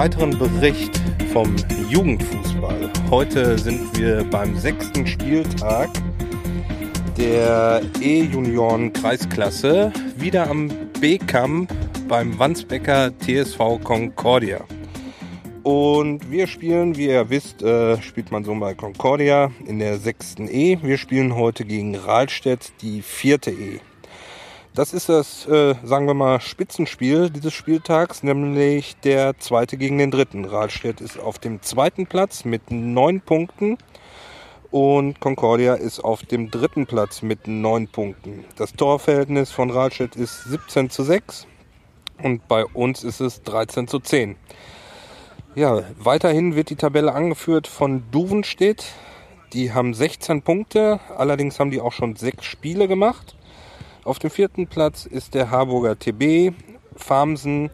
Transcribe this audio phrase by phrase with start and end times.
[0.00, 0.98] weiteren Bericht
[1.30, 1.54] vom
[1.90, 2.90] Jugendfußball.
[3.10, 5.90] Heute sind wir beim sechsten Spieltag
[7.18, 10.70] der E-Junioren-Kreisklasse wieder am
[11.02, 11.70] B-Camp
[12.08, 14.64] beim Wandsbecker TSV Concordia.
[15.64, 20.48] Und wir spielen, wie ihr wisst, äh, spielt man so bei Concordia in der sechsten
[20.48, 20.78] E.
[20.80, 23.80] Wir spielen heute gegen Rahlstedt, die vierte E.
[24.72, 30.12] Das ist das, äh, sagen wir mal, Spitzenspiel dieses Spieltags, nämlich der zweite gegen den
[30.12, 30.44] dritten.
[30.44, 33.78] Rahlstedt ist auf dem zweiten Platz mit neun Punkten
[34.70, 38.44] und Concordia ist auf dem dritten Platz mit neun Punkten.
[38.54, 41.48] Das Torverhältnis von Rahlstedt ist 17 zu 6
[42.22, 44.36] und bei uns ist es 13 zu 10.
[45.56, 48.84] Ja, weiterhin wird die Tabelle angeführt von Duvenstedt.
[49.52, 53.34] Die haben 16 Punkte, allerdings haben die auch schon sechs Spiele gemacht.
[54.02, 56.54] Auf dem vierten Platz ist der Harburger TB.
[56.96, 57.70] Farmsen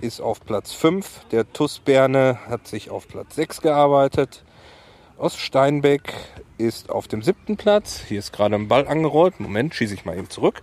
[0.00, 1.26] ist auf Platz 5.
[1.32, 4.44] Der TUS Berne hat sich auf Platz 6 gearbeitet.
[5.18, 6.14] Oststeinbeck
[6.56, 8.00] ist auf dem siebten Platz.
[8.06, 9.40] Hier ist gerade ein Ball angerollt.
[9.40, 10.62] Moment, schieße ich mal eben zurück.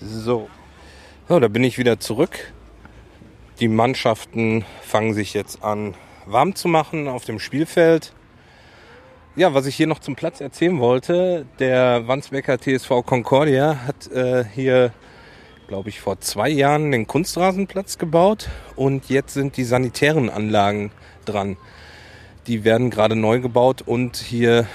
[0.00, 0.48] So.
[1.28, 2.54] so, da bin ich wieder zurück.
[3.60, 8.14] Die Mannschaften fangen sich jetzt an warm zu machen auf dem Spielfeld.
[9.38, 14.46] Ja, was ich hier noch zum Platz erzählen wollte, der Wandsbecker TSV Concordia hat äh,
[14.46, 14.94] hier,
[15.68, 20.90] glaube ich, vor zwei Jahren den Kunstrasenplatz gebaut und jetzt sind die sanitären Anlagen
[21.26, 21.58] dran.
[22.46, 24.66] Die werden gerade neu gebaut und hier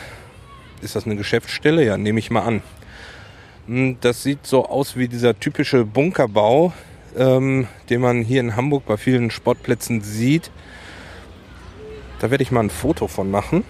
[0.84, 1.84] ist das eine Geschäftsstelle?
[1.84, 2.62] Ja, nehme ich mal an.
[3.66, 6.72] Hm, das sieht so aus wie dieser typische Bunkerbau,
[7.18, 10.52] ähm, den man hier in Hamburg bei vielen Sportplätzen sieht.
[12.20, 13.64] Da werde ich mal ein Foto von machen.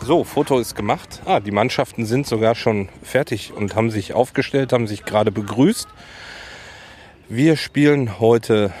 [0.00, 1.20] So, Foto ist gemacht.
[1.26, 5.88] Ah, die Mannschaften sind sogar schon fertig und haben sich aufgestellt, haben sich gerade begrüßt.
[7.28, 8.72] Wir spielen heute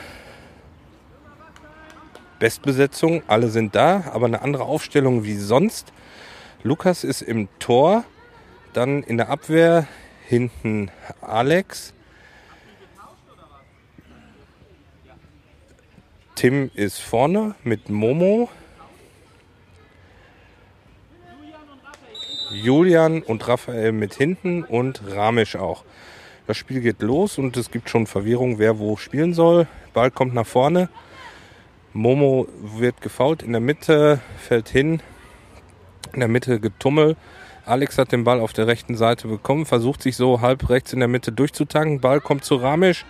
[2.38, 3.22] Bestbesetzung.
[3.26, 5.92] Alle sind da, aber eine andere Aufstellung wie sonst.
[6.62, 8.04] Lukas ist im Tor,
[8.72, 9.86] dann in der Abwehr
[10.26, 10.90] hinten
[11.20, 11.92] Alex,
[16.38, 18.48] Tim ist vorne mit Momo.
[22.50, 25.84] Julian und Raphael mit hinten und Ramesh auch.
[26.46, 29.66] Das Spiel geht los und es gibt schon Verwirrung, wer wo spielen soll.
[29.92, 30.88] Ball kommt nach vorne.
[31.92, 33.42] Momo wird gefault.
[33.42, 35.02] In der Mitte fällt hin.
[36.14, 37.16] In der Mitte getummel.
[37.66, 41.00] Alex hat den Ball auf der rechten Seite bekommen, versucht sich so halb rechts in
[41.00, 42.00] der Mitte durchzutanken.
[42.00, 43.04] Ball kommt zu Ramesh.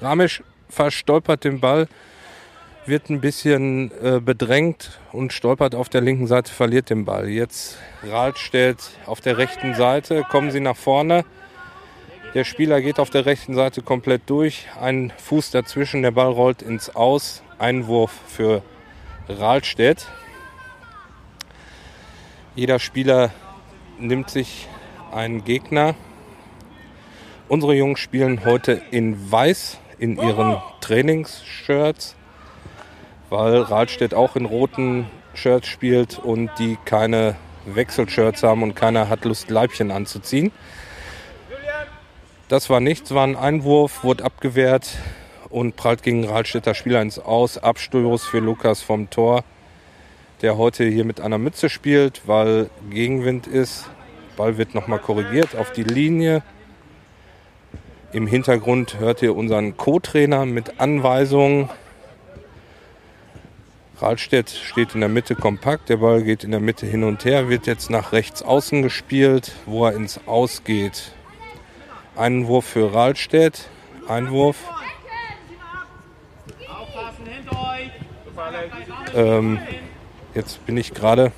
[0.00, 1.88] Ramesh verstolpert den Ball
[2.86, 7.28] wird ein bisschen äh, bedrängt und stolpert auf der linken Seite, verliert den Ball.
[7.28, 11.24] Jetzt Rahlstedt auf der rechten Seite, kommen sie nach vorne.
[12.34, 16.62] Der Spieler geht auf der rechten Seite komplett durch, ein Fuß dazwischen, der Ball rollt
[16.62, 18.62] ins Aus, Einwurf für
[19.28, 20.08] Rahlstedt.
[22.56, 23.30] Jeder Spieler
[23.98, 24.68] nimmt sich
[25.12, 25.94] einen Gegner.
[27.48, 32.16] Unsere Jungs spielen heute in Weiß in ihren Trainingsshirts
[33.34, 37.34] weil Rahlstedt auch in roten Shirts spielt und die keine
[37.66, 40.52] Wechselshirts haben und keiner hat Lust, Leibchen anzuziehen.
[42.46, 44.98] Das war nichts, war ein Einwurf, wurde abgewehrt
[45.48, 47.58] und prallt gegen Rahlstädter Spieler ins Aus.
[47.58, 49.42] Abstoß für Lukas vom Tor,
[50.40, 53.90] der heute hier mit einer Mütze spielt, weil Gegenwind ist.
[54.36, 56.44] Ball wird nochmal korrigiert auf die Linie.
[58.12, 61.68] Im Hintergrund hört ihr unseren Co-Trainer mit Anweisungen.
[64.00, 67.48] Rahlstedt steht in der Mitte kompakt, der Ball geht in der Mitte hin und her,
[67.48, 71.12] wird jetzt nach rechts außen gespielt, wo er ins Aus geht.
[72.16, 73.68] Einwurf für Rahlstedt,
[74.08, 74.56] Einwurf.
[79.14, 79.60] Ähm,
[80.34, 81.32] jetzt bin ich gerade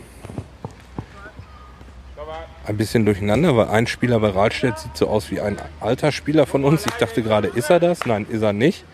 [2.67, 6.47] ein bisschen durcheinander, weil ein Spieler bei Rahlstedt sieht so aus wie ein alter Spieler
[6.47, 6.87] von uns.
[6.87, 8.07] Ich dachte gerade, ist er das?
[8.07, 8.85] Nein, ist er nicht.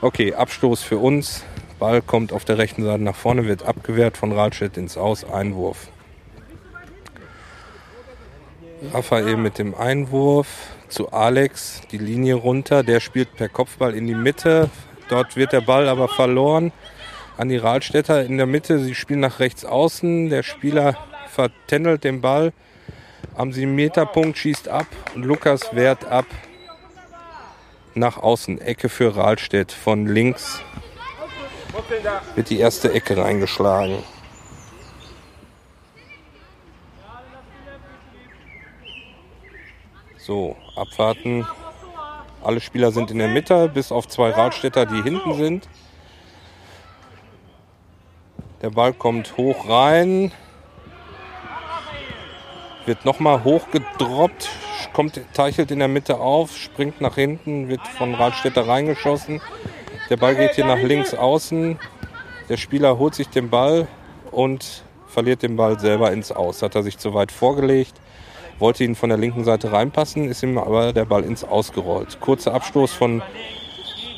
[0.00, 1.44] Okay, Abstoß für uns.
[1.82, 5.88] Ball kommt auf der rechten Seite nach vorne, wird abgewehrt von Rahlstedt ins Aus, Einwurf.
[8.92, 10.46] Raphael mit dem Einwurf
[10.86, 14.70] zu Alex, die Linie runter, der spielt per Kopfball in die Mitte.
[15.08, 16.70] Dort wird der Ball aber verloren
[17.36, 18.78] an die Rahlstädter in der Mitte.
[18.78, 20.30] Sie spielen nach rechts außen.
[20.30, 20.96] Der Spieler
[21.30, 22.52] vertändelt den Ball
[23.34, 24.86] am 7-Meter-Punkt, schießt ab
[25.16, 26.26] und Lukas wehrt ab
[27.96, 28.60] nach außen.
[28.60, 30.62] Ecke für Rahlstedt von links
[32.34, 34.02] wird die erste Ecke reingeschlagen.
[40.18, 41.46] So, abwarten.
[42.44, 45.68] Alle Spieler sind in der Mitte, bis auf zwei Radstädter, die hinten sind.
[48.62, 50.32] Der Ball kommt hoch rein.
[52.86, 54.48] Wird nochmal hochgedroppt,
[54.92, 59.40] kommt, teichelt in der Mitte auf, springt nach hinten, wird von Radstädter reingeschossen.
[60.10, 61.78] Der Ball geht hier nach links außen.
[62.48, 63.86] Der Spieler holt sich den Ball
[64.30, 66.62] und verliert den Ball selber ins Aus.
[66.62, 67.94] Hat er sich zu weit vorgelegt,
[68.58, 72.18] wollte ihn von der linken Seite reinpassen, ist ihm aber der Ball ins Aus gerollt.
[72.20, 73.22] Kurzer Abstoß von,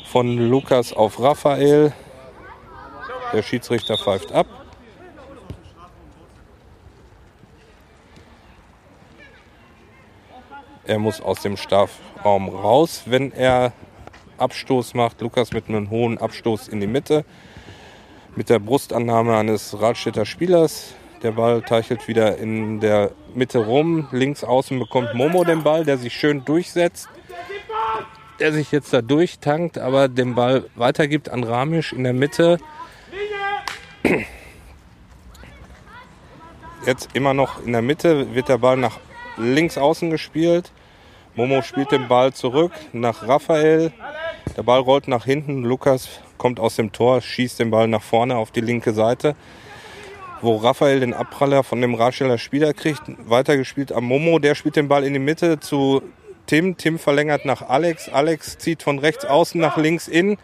[0.05, 1.93] von Lukas auf Raphael.
[3.33, 4.47] Der Schiedsrichter pfeift ab.
[10.87, 13.73] Er muss aus dem Strafraum raus, wenn er
[14.37, 15.21] Abstoß macht.
[15.21, 17.25] Lukas mit einem hohen Abstoß in die Mitte.
[18.35, 20.93] Mit der Brustannahme eines Radstädter Spielers.
[21.23, 24.07] Der Ball teichelt wieder in der Mitte rum.
[24.11, 27.09] Links außen bekommt Momo den Ball, der sich schön durchsetzt.
[28.39, 32.57] Der sich jetzt da durchtankt, aber den Ball weitergibt an Ramisch in der Mitte.
[36.85, 38.99] Jetzt immer noch in der Mitte wird der Ball nach
[39.37, 40.71] links außen gespielt.
[41.33, 43.91] Momo spielt den Ball zurück nach Raphael.
[44.55, 45.63] Der Ball rollt nach hinten.
[45.63, 49.35] Lukas kommt aus dem Tor, schießt den Ball nach vorne auf die linke Seite.
[50.41, 54.39] Wo Raphael den Abpraller von dem Radsteller Spieler kriegt, weitergespielt am Momo.
[54.39, 56.01] Der spielt den Ball in die Mitte zu
[56.45, 56.77] Tim.
[56.77, 58.07] Tim verlängert nach Alex.
[58.07, 60.37] Alex zieht von rechts außen nach links in.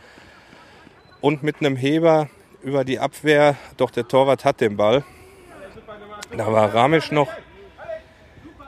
[1.22, 2.30] Und mit einem Heber
[2.64, 3.56] über die Abwehr.
[3.78, 5.06] Doch der Torwart hat den Ball.
[6.36, 7.30] Da war Ramisch noch,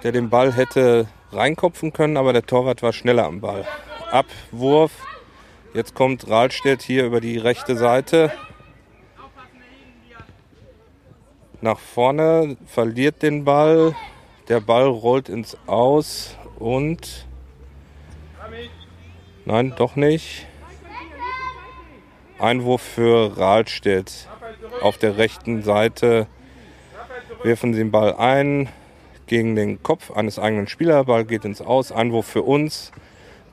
[0.03, 3.65] der den Ball hätte reinkopfen können, aber der Torwart war schneller am Ball.
[4.11, 4.91] Abwurf.
[5.73, 8.31] Jetzt kommt Rahlstedt hier über die rechte Seite.
[11.61, 13.95] Nach vorne, verliert den Ball.
[14.49, 17.25] Der Ball rollt ins Aus und.
[19.45, 20.45] Nein, doch nicht.
[22.37, 24.29] Einwurf für Rahlstedt.
[24.81, 26.27] Auf der rechten Seite
[27.41, 28.69] werfen sie den Ball ein
[29.25, 31.07] gegen den Kopf eines eigenen Spielers.
[31.07, 31.91] Ball geht ins Aus.
[31.91, 32.91] Einwurf für uns.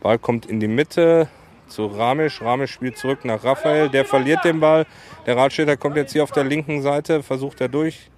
[0.03, 1.29] Ball kommt in die Mitte
[1.71, 2.43] zu Ramisch.
[2.43, 3.89] Ramisch spielt zurück nach Raphael.
[3.89, 4.87] Der verliert den Ball.
[5.27, 8.11] Der Radstädter kommt jetzt hier auf der linken Seite, versucht er durch.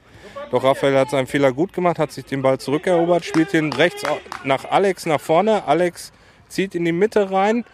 [0.50, 4.02] Doch Raphael hat seinen Fehler gut gemacht, hat sich den Ball zurückerobert, spielt ihn rechts
[4.44, 5.64] nach Alex nach vorne.
[5.66, 6.12] Alex
[6.48, 7.64] zieht in die Mitte rein,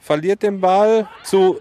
[0.00, 1.60] verliert den Ball zu,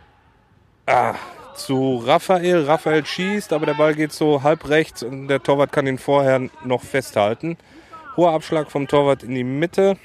[0.86, 1.16] ah,
[1.56, 2.64] zu Raphael.
[2.64, 6.50] Raphael schießt, aber der Ball geht so halb rechts und der Torwart kann ihn vorher
[6.64, 7.58] noch festhalten.
[8.16, 9.98] Hoher Abschlag vom Torwart in die Mitte.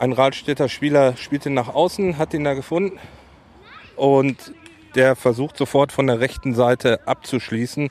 [0.00, 3.00] Ein Radstädter Spieler spielt ihn nach außen, hat ihn da gefunden
[3.96, 4.54] und
[4.94, 7.90] der versucht sofort von der rechten Seite abzuschließen.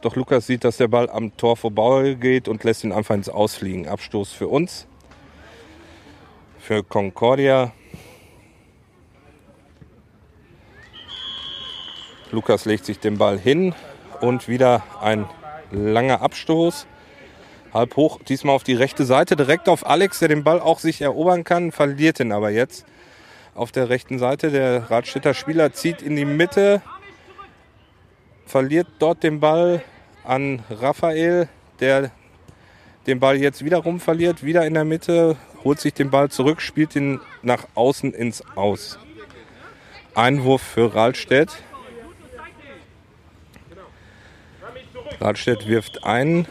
[0.00, 3.28] Doch Lukas sieht, dass der Ball am Tor vorbei geht und lässt ihn einfach ins
[3.28, 3.88] Ausfliegen.
[3.88, 4.86] Abstoß für uns,
[6.60, 7.72] für Concordia.
[12.30, 13.74] Lukas legt sich den Ball hin
[14.20, 15.26] und wieder ein
[15.72, 16.86] langer Abstoß.
[17.72, 21.02] Halb hoch, diesmal auf die rechte Seite, direkt auf Alex, der den Ball auch sich
[21.02, 22.86] erobern kann, verliert ihn aber jetzt.
[23.54, 26.80] Auf der rechten Seite, der Radstädter Spieler zieht in die Mitte,
[28.46, 29.82] verliert dort den Ball
[30.24, 31.48] an Raphael,
[31.80, 32.10] der
[33.06, 36.94] den Ball jetzt wiederum verliert, wieder in der Mitte, holt sich den Ball zurück, spielt
[36.96, 38.98] ihn nach außen ins Aus.
[40.14, 41.62] Einwurf für Rahlstedt.
[45.20, 46.46] Radstedt wirft ein.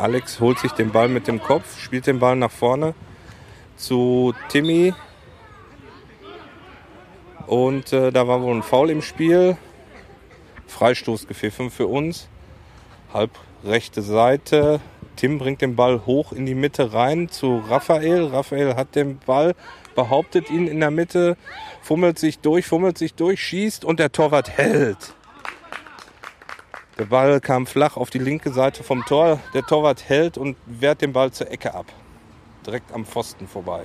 [0.00, 2.94] Alex holt sich den Ball mit dem Kopf, spielt den Ball nach vorne
[3.76, 4.94] zu Timmy.
[7.46, 9.58] Und äh, da war wohl ein Foul im Spiel.
[10.68, 12.28] Freistoß gepfiffen für uns.
[13.12, 14.80] Halb rechte Seite.
[15.16, 18.24] Tim bringt den Ball hoch in die Mitte rein zu Raphael.
[18.24, 19.54] Raphael hat den Ball,
[19.94, 21.36] behauptet ihn in der Mitte,
[21.82, 25.14] fummelt sich durch, fummelt sich durch, schießt und der Torwart hält.
[27.00, 29.40] Der Ball kam flach auf die linke Seite vom Tor.
[29.54, 31.86] Der Torwart hält und wehrt den Ball zur Ecke ab.
[32.66, 33.84] Direkt am Pfosten vorbei.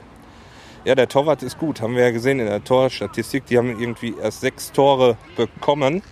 [0.83, 3.45] Ja, der Torwart ist gut, haben wir ja gesehen in der Torstatistik.
[3.45, 6.03] Die haben irgendwie erst sechs Tore bekommen.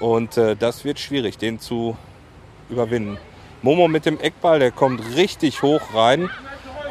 [0.00, 1.96] Und äh, das wird schwierig, den zu
[2.70, 3.16] überwinden.
[3.62, 6.28] Momo mit dem Eckball, der kommt richtig hoch rein.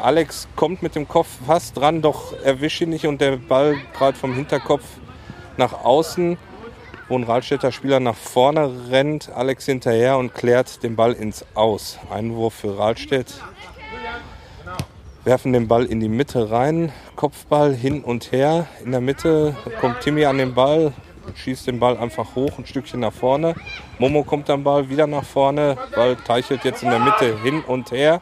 [0.00, 4.16] Alex kommt mit dem Kopf fast dran, doch erwischt ihn nicht und der Ball prallt
[4.16, 4.84] vom Hinterkopf
[5.58, 6.38] nach außen
[7.10, 11.98] wo ein Rahlstädter Spieler nach vorne rennt, Alex hinterher und klärt den Ball ins Aus.
[12.08, 13.34] Einwurf für Rahlstedt.
[15.24, 18.68] Werfen den Ball in die Mitte rein, Kopfball hin und her.
[18.84, 20.92] In der Mitte kommt Timmy an den Ball,
[21.34, 23.56] schießt den Ball einfach hoch, ein Stückchen nach vorne.
[23.98, 27.90] Momo kommt am Ball wieder nach vorne, Ball teichelt jetzt in der Mitte hin und
[27.90, 28.20] her.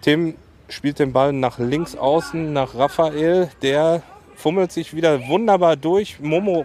[0.00, 0.36] Tim
[0.70, 3.50] spielt den Ball nach links außen, nach Raphael.
[3.60, 4.02] Der
[4.36, 6.18] fummelt sich wieder wunderbar durch.
[6.18, 6.64] Momo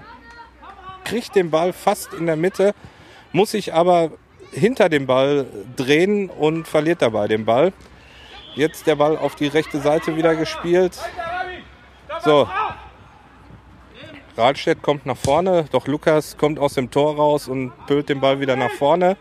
[1.05, 2.74] kriegt den Ball fast in der Mitte,
[3.31, 4.12] muss sich aber
[4.51, 5.45] hinter dem Ball
[5.75, 7.71] drehen und verliert dabei den Ball.
[8.55, 10.97] Jetzt der Ball auf die rechte Seite wieder gespielt.
[12.24, 12.47] So.
[14.38, 18.39] Rahlstedt kommt nach vorne, doch Lukas kommt aus dem Tor raus und pölt den Ball
[18.39, 19.17] wieder nach vorne.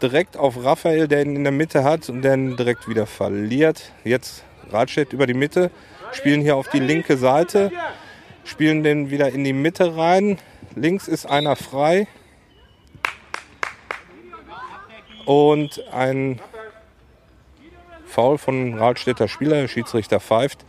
[0.00, 3.92] Direkt auf Raphael, der ihn in der Mitte hat und dann direkt wieder verliert.
[4.02, 5.70] Jetzt Rahlstedt über die Mitte,
[6.12, 7.70] spielen hier auf die linke Seite,
[8.44, 10.38] spielen den wieder in die Mitte rein.
[10.74, 12.06] Links ist einer frei.
[15.26, 16.40] Und ein
[18.06, 20.64] Foul von Rahlstädter Spieler, der Schiedsrichter pfeift.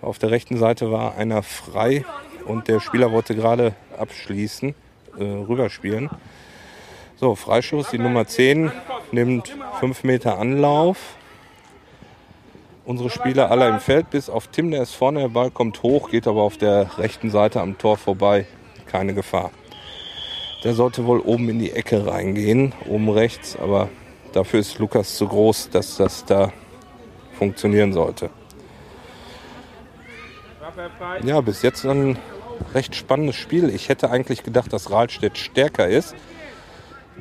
[0.00, 2.04] Auf der rechten Seite war einer frei
[2.46, 4.74] und der Spieler wollte gerade abschließen,
[5.18, 6.08] äh, rüberspielen.
[7.16, 8.70] So, Freischuss, die Nummer 10
[9.10, 11.16] nimmt 5 Meter Anlauf.
[12.84, 16.10] Unsere Spieler alle im Feld, bis auf Tim, der ist vorne, der Ball kommt hoch,
[16.10, 18.46] geht aber auf der rechten Seite am Tor vorbei.
[18.90, 19.50] Keine Gefahr.
[20.64, 23.88] Der sollte wohl oben in die Ecke reingehen, oben rechts, aber
[24.32, 26.52] dafür ist Lukas zu groß, dass das da
[27.38, 28.30] funktionieren sollte.
[31.22, 32.18] Ja, bis jetzt ein
[32.74, 33.70] recht spannendes Spiel.
[33.70, 36.14] Ich hätte eigentlich gedacht, dass Rahlstedt stärker ist.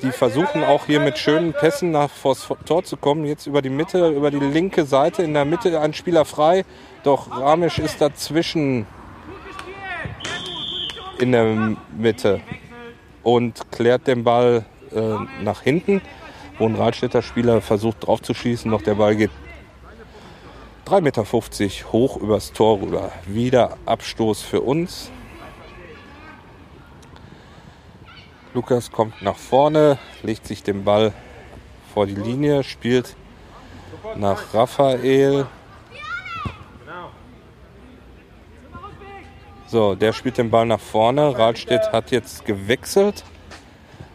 [0.01, 3.25] Die versuchen auch hier mit schönen Pässen nach vors Tor zu kommen.
[3.25, 5.23] Jetzt über die Mitte, über die linke Seite.
[5.23, 6.65] In der Mitte ein Spieler frei.
[7.03, 8.85] Doch Ramisch ist dazwischen
[11.19, 12.41] in der Mitte
[13.23, 16.01] und klärt den Ball äh, nach hinten,
[16.57, 19.31] wo ein Radstädter Spieler versucht drauf zu schießen, doch der Ball geht
[20.85, 23.11] 3,50 Meter hoch übers Tor rüber.
[23.25, 25.11] Wieder Abstoß für uns.
[28.53, 31.11] Lukas kommt nach vorne, legt sich den Ball
[31.93, 33.15] vor die Linie, spielt
[34.15, 35.47] nach Raphael.
[39.69, 41.37] So, der spielt den Ball nach vorne.
[41.37, 43.25] Rahlstedt hat jetzt gewechselt.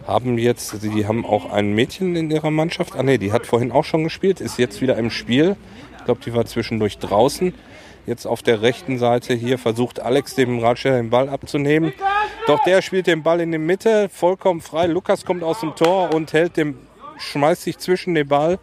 [0.07, 2.97] Haben jetzt, die haben auch ein Mädchen in ihrer Mannschaft.
[2.97, 5.57] Ah ne, die hat vorhin auch schon gespielt, ist jetzt wieder im Spiel.
[5.99, 7.53] Ich glaube, die war zwischendurch draußen.
[8.07, 11.93] Jetzt auf der rechten Seite hier versucht Alex dem Radsteher den Ball abzunehmen.
[12.47, 14.87] Doch der spielt den Ball in die Mitte, vollkommen frei.
[14.87, 16.79] Lukas kommt aus dem Tor und hält dem,
[17.19, 18.59] schmeißt sich zwischen den Ball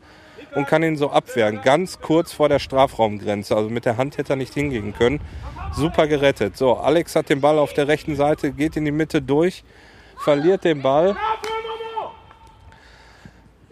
[0.56, 1.62] und kann ihn so abwehren.
[1.64, 3.56] Ganz kurz vor der Strafraumgrenze.
[3.56, 5.22] Also mit der Hand hätte er nicht hingehen können.
[5.74, 6.58] Super gerettet.
[6.58, 9.64] So, Alex hat den Ball auf der rechten Seite, geht in die Mitte durch,
[10.18, 11.16] verliert den Ball.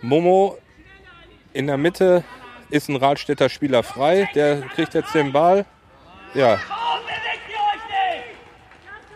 [0.01, 0.57] Momo
[1.53, 2.23] in der Mitte
[2.69, 4.29] ist ein Radstädter Spieler frei.
[4.35, 5.65] Der kriegt jetzt den Ball.
[6.33, 6.59] Ja.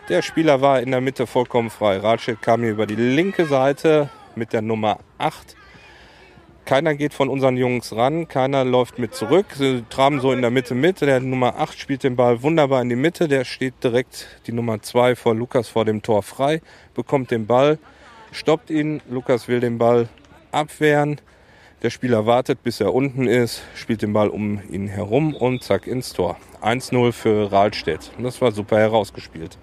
[0.08, 1.98] Der Spieler war in der Mitte vollkommen frei.
[1.98, 5.56] Radstedt kam hier über die linke Seite mit der Nummer 8.
[6.64, 9.46] Keiner geht von unseren Jungs ran, keiner läuft mit zurück.
[9.54, 11.00] Sie traben so in der Mitte mit.
[11.00, 13.26] Der Nummer 8 spielt den Ball wunderbar in die Mitte.
[13.26, 16.62] Der steht direkt die Nummer 2 vor Lukas vor dem Tor frei,
[16.94, 17.78] bekommt den Ball,
[18.30, 19.02] stoppt ihn.
[19.10, 20.08] Lukas will den Ball
[20.52, 21.20] abwehren.
[21.82, 25.88] Der Spieler wartet, bis er unten ist, spielt den Ball um ihn herum und zack
[25.88, 26.36] ins Tor.
[26.62, 28.12] 1-0 für Rahlstedt.
[28.16, 29.58] Und das war super herausgespielt.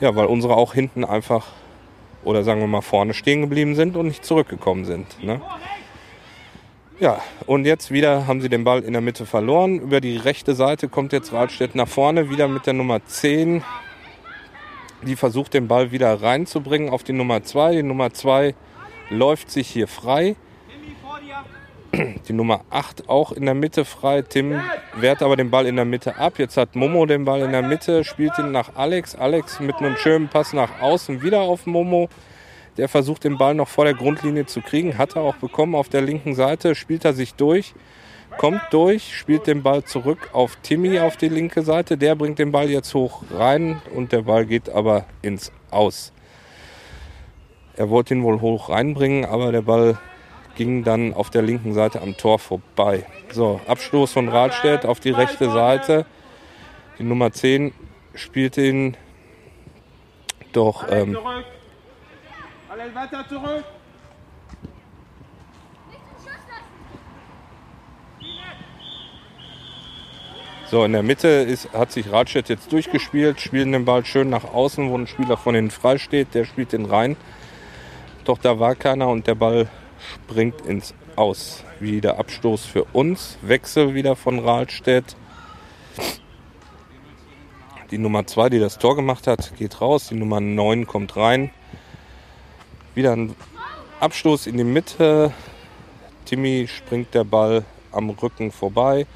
[0.00, 1.46] Ja, weil unsere auch hinten einfach
[2.24, 5.22] oder sagen wir mal vorne stehen geblieben sind und nicht zurückgekommen sind.
[5.22, 5.40] Ne?
[7.04, 9.78] Ja, und jetzt wieder haben sie den Ball in der Mitte verloren.
[9.78, 13.62] Über die rechte Seite kommt jetzt Rahlstedt nach vorne, wieder mit der Nummer 10.
[15.02, 17.72] Die versucht den Ball wieder reinzubringen auf die Nummer 2.
[17.72, 18.54] Die Nummer 2
[19.10, 20.34] läuft sich hier frei.
[22.26, 24.22] Die Nummer 8 auch in der Mitte frei.
[24.22, 24.58] Tim
[24.96, 26.38] wehrt aber den Ball in der Mitte ab.
[26.38, 29.14] Jetzt hat Momo den Ball in der Mitte, spielt ihn nach Alex.
[29.14, 32.08] Alex mit einem schönen Pass nach außen wieder auf Momo.
[32.76, 34.98] Der versucht den Ball noch vor der Grundlinie zu kriegen.
[34.98, 36.74] Hat er auch bekommen auf der linken Seite.
[36.74, 37.74] Spielt er sich durch.
[38.38, 41.96] Kommt durch, spielt den Ball zurück auf Timmy auf die linke Seite.
[41.96, 46.12] Der bringt den Ball jetzt hoch rein und der Ball geht aber ins Aus.
[47.76, 49.98] Er wollte ihn wohl hoch reinbringen, aber der Ball
[50.56, 53.06] ging dann auf der linken Seite am Tor vorbei.
[53.30, 56.06] So, Abstoß von Radstedt auf die rechte Seite.
[56.98, 57.72] Die Nummer 10
[58.14, 58.96] spielt ihn
[60.52, 60.86] doch.
[60.90, 61.16] Ähm,
[62.74, 63.64] Alles weiter zurück.
[70.68, 74.42] So, in der Mitte ist, hat sich Radstedt jetzt durchgespielt, spielen den Ball schön nach
[74.42, 77.16] außen, wo ein Spieler von ihnen frei steht, der spielt den rein.
[78.24, 79.68] Doch da war keiner und der Ball
[80.24, 81.62] springt ins Aus.
[81.78, 83.38] Wieder Abstoß für uns.
[83.42, 85.14] Wechsel wieder von Rahlstedt.
[87.92, 90.08] Die Nummer 2, die das Tor gemacht hat, geht raus.
[90.08, 91.52] Die Nummer 9 kommt rein.
[92.94, 93.34] Wieder ein
[93.98, 95.32] Abstoß in die Mitte.
[96.26, 99.06] Timmy springt der Ball am Rücken vorbei.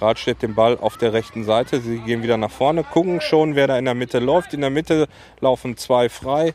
[0.00, 1.80] Rad steht den Ball auf der rechten Seite.
[1.80, 4.54] Sie gehen wieder nach vorne, gucken schon, wer da in der Mitte läuft.
[4.54, 5.06] In der Mitte
[5.40, 6.54] laufen zwei frei.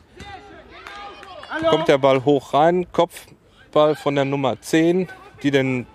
[1.68, 2.86] Kommt der Ball hoch rein.
[2.90, 5.08] Kopfball von der Nummer 10,
[5.44, 5.86] die den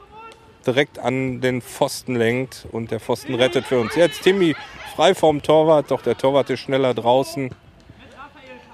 [0.65, 2.65] direkt an den Pfosten lenkt.
[2.71, 3.93] Und der Pfosten rettet für uns.
[3.95, 4.55] Jetzt Timmy
[4.95, 7.51] frei vom Torwart, doch der Torwart ist schneller draußen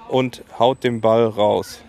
[0.08, 1.80] und haut den Ball raus.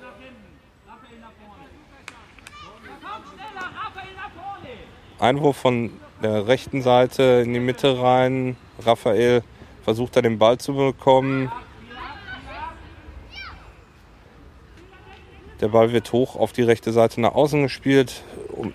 [5.20, 5.92] Einwurf von
[6.22, 8.58] der rechten Seite in die Mitte rein.
[8.84, 9.44] Raphael
[9.84, 11.52] versucht da den Ball zu bekommen.
[15.62, 18.24] Der Ball wird hoch auf die rechte Seite nach außen gespielt,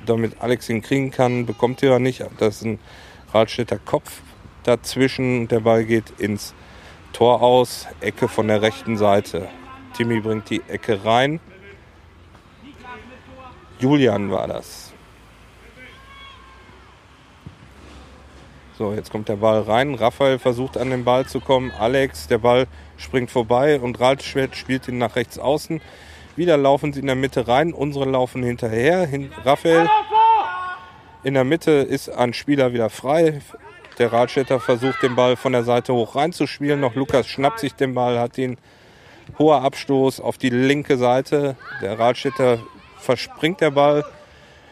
[0.06, 1.44] damit Alex ihn kriegen kann.
[1.44, 2.24] Bekommt er nicht.
[2.38, 2.78] Das ist ein
[3.32, 4.22] Radstädter Kopf
[4.62, 5.46] dazwischen.
[5.48, 6.54] Der Ball geht ins
[7.12, 7.86] Tor aus.
[8.00, 9.48] Ecke von der rechten Seite.
[9.96, 11.40] Timmy bringt die Ecke rein.
[13.78, 14.89] Julian war das.
[18.80, 19.94] So, jetzt kommt der Ball rein.
[19.94, 21.70] Raphael versucht an den Ball zu kommen.
[21.78, 25.82] Alex, der Ball springt vorbei und Ralschwert spielt ihn nach rechts außen.
[26.34, 27.74] Wieder laufen sie in der Mitte rein.
[27.74, 29.04] Unsere laufen hinterher.
[29.04, 29.86] Hin Raphael
[31.24, 33.42] in der Mitte ist ein Spieler wieder frei.
[33.98, 36.80] Der Radstädter versucht den Ball von der Seite hoch reinzuspielen.
[36.80, 38.56] Noch Lukas schnappt sich den Ball, hat ihn
[39.38, 41.54] hoher Abstoß auf die linke Seite.
[41.82, 42.60] Der Radstädter
[42.98, 44.06] verspringt der Ball.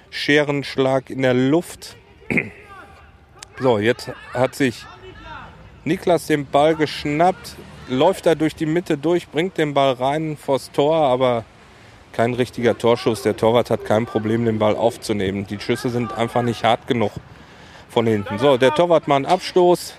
[0.08, 1.98] Scherenschlag in der Luft.
[3.60, 4.86] So, jetzt hat sich
[5.84, 7.56] Niklas den Ball geschnappt,
[7.88, 11.44] läuft da durch die Mitte durch, bringt den Ball rein vors Tor, aber
[12.12, 13.22] kein richtiger Torschuss.
[13.22, 15.46] Der Torwart hat kein Problem, den Ball aufzunehmen.
[15.46, 17.10] Die Schüsse sind einfach nicht hart genug
[17.88, 18.38] von hinten.
[18.38, 19.94] So, der Torwart macht einen Abstoß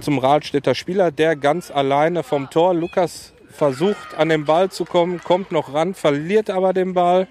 [0.00, 2.74] zum Radstädter Spieler, der ganz alleine vom Tor.
[2.74, 7.28] Lukas versucht an den Ball zu kommen, kommt noch ran, verliert aber den Ball.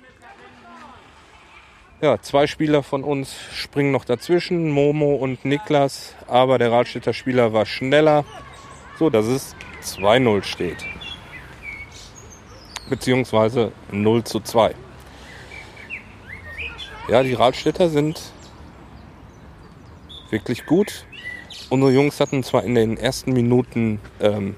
[2.02, 7.54] Ja, zwei Spieler von uns springen noch dazwischen, Momo und Niklas, aber der Radstädter Spieler
[7.54, 8.26] war schneller,
[8.98, 10.84] so dass es 2-0 steht.
[12.90, 14.74] Beziehungsweise 0 zu 2.
[17.08, 18.20] Ja, die Radstädter sind
[20.32, 21.06] wirklich gut.
[21.70, 24.56] Unsere Jungs hatten zwar in den ersten Minuten ähm,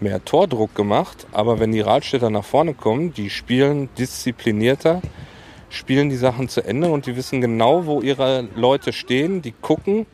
[0.00, 5.02] mehr Tordruck gemacht, aber wenn die Radstädter nach vorne kommen, die spielen disziplinierter,
[5.70, 9.40] spielen die Sachen zu Ende und die wissen genau, wo ihre Leute stehen.
[9.40, 10.06] Die gucken,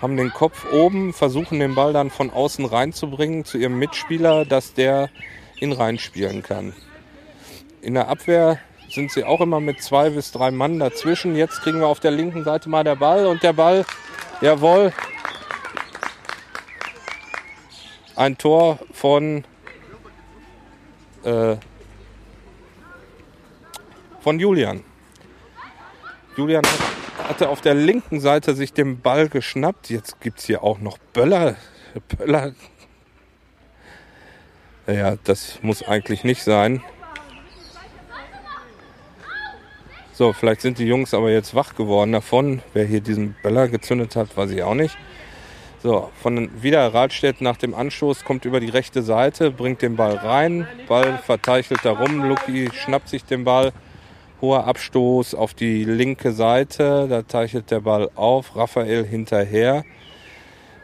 [0.00, 4.74] haben den Kopf oben, versuchen den Ball dann von außen reinzubringen zu ihrem Mitspieler, dass
[4.74, 5.08] der
[5.60, 6.74] ihn reinspielen kann.
[7.80, 8.58] In der Abwehr
[8.90, 11.36] sind sie auch immer mit zwei bis drei Mann dazwischen.
[11.36, 13.84] Jetzt kriegen wir auf der linken Seite mal der Ball und der Ball,
[14.40, 14.92] jawohl,
[18.16, 19.44] ein Tor von
[21.24, 21.56] äh,
[24.22, 24.82] von Julian.
[26.36, 26.64] Julian
[27.28, 29.90] hatte auf der linken Seite sich den Ball geschnappt.
[29.90, 31.56] Jetzt gibt es hier auch noch Böller.
[32.16, 32.54] Böller.
[34.86, 36.82] Ja, das muss eigentlich nicht sein.
[40.12, 42.62] So, vielleicht sind die Jungs aber jetzt wach geworden davon.
[42.74, 44.96] Wer hier diesen Böller gezündet hat, weiß ich auch nicht.
[45.82, 50.14] So, von wieder Radstedt nach dem Anstoß kommt über die rechte Seite, bringt den Ball
[50.14, 50.68] rein.
[50.86, 52.24] Ball verteichelt da rum.
[52.24, 53.72] Lucky schnappt sich den Ball
[54.42, 57.06] Hoher Abstoß auf die linke Seite.
[57.08, 58.56] Da zeichnet der Ball auf.
[58.56, 59.84] Raphael hinterher.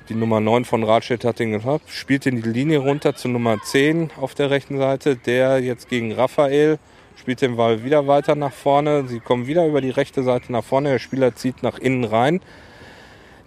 [0.08, 1.90] Die Nummer 9 von Radstedt hat den gehabt.
[1.90, 5.16] Spielt in die Linie runter zu Nummer 10 auf der rechten Seite.
[5.16, 6.78] Der jetzt gegen Raphael.
[7.16, 9.08] Spielt den Ball wieder weiter nach vorne.
[9.08, 10.90] Sie kommen wieder über die rechte Seite nach vorne.
[10.90, 12.40] Der Spieler zieht nach innen rein.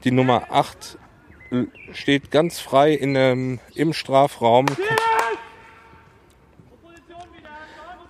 [0.04, 0.98] Die Nummer 8
[1.94, 4.66] steht ganz frei in dem, im Strafraum.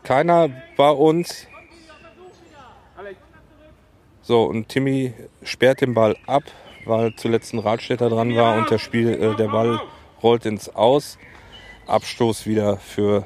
[0.02, 1.48] Keiner bei uns
[4.22, 6.44] so, und Timmy sperrt den Ball ab,
[6.86, 9.82] weil zuletzt ein Radstädter dran war und der, Spiel, äh, der Ball
[10.22, 11.18] rollt ins Aus.
[11.88, 13.26] Abstoß wieder für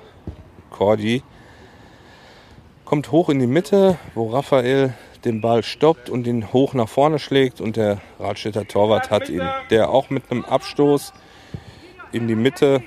[0.72, 1.22] Cordy.
[2.86, 4.94] Kommt hoch in die Mitte, wo Raphael
[5.26, 9.42] den Ball stoppt und ihn hoch nach vorne schlägt und der Radstädter Torwart hat ihn.
[9.72, 11.14] Der auch mit einem Abstoß
[12.12, 12.84] in die Mitte,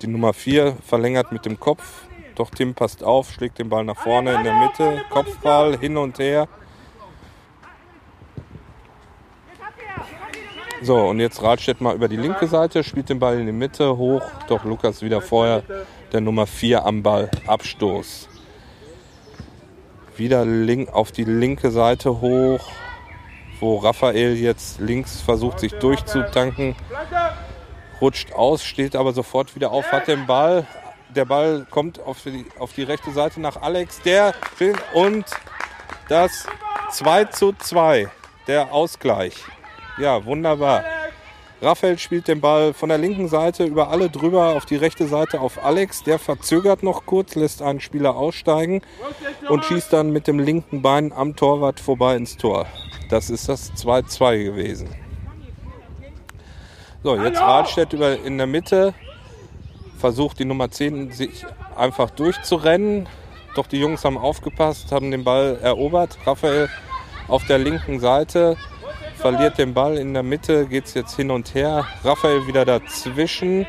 [0.00, 2.06] die Nummer 4, verlängert mit dem Kopf.
[2.34, 6.18] Doch Tim passt auf, schlägt den Ball nach vorne in der Mitte, Kopfball hin und
[6.18, 6.48] her.
[10.84, 13.96] So, und jetzt Radstedt mal über die linke Seite, spielt den Ball in die Mitte
[13.96, 14.22] hoch.
[14.48, 15.62] Doch Lukas wieder vorher
[16.12, 17.30] der Nummer 4 am Ball.
[17.46, 18.28] Abstoß.
[20.16, 22.68] Wieder link, auf die linke Seite hoch,
[23.60, 26.74] wo Raphael jetzt links versucht, sich durchzutanken.
[28.00, 30.66] rutscht aus, steht aber sofort wieder auf, hat den Ball.
[31.14, 34.34] Der Ball kommt auf die, auf die rechte Seite nach Alex, der
[34.94, 35.26] und
[36.08, 36.46] das
[36.90, 38.10] 2 zu 2,
[38.48, 39.44] der Ausgleich.
[39.98, 40.84] Ja, wunderbar.
[41.60, 45.40] Raphael spielt den Ball von der linken Seite über alle drüber auf die rechte Seite
[45.40, 46.02] auf Alex.
[46.02, 48.82] Der verzögert noch kurz, lässt einen Spieler aussteigen
[49.48, 52.66] und schießt dann mit dem linken Bein am Torwart vorbei ins Tor.
[53.10, 54.88] Das ist das 2-2 gewesen.
[57.04, 58.94] So, jetzt Radstedt über in der Mitte.
[59.98, 63.08] Versucht die Nummer 10 sich einfach durchzurennen.
[63.54, 66.18] Doch die Jungs haben aufgepasst, haben den Ball erobert.
[66.26, 66.68] Raphael
[67.28, 68.56] auf der linken Seite
[69.22, 71.86] verliert den Ball in der Mitte, geht es jetzt hin und her.
[72.02, 73.68] Raphael wieder dazwischen.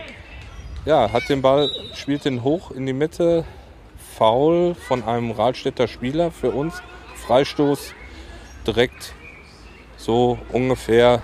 [0.84, 3.46] Ja, hat den Ball, spielt den hoch in die Mitte.
[4.18, 6.82] Foul von einem Rahlstädter Spieler für uns.
[7.28, 7.94] Freistoß
[8.66, 9.14] direkt
[9.96, 11.22] so ungefähr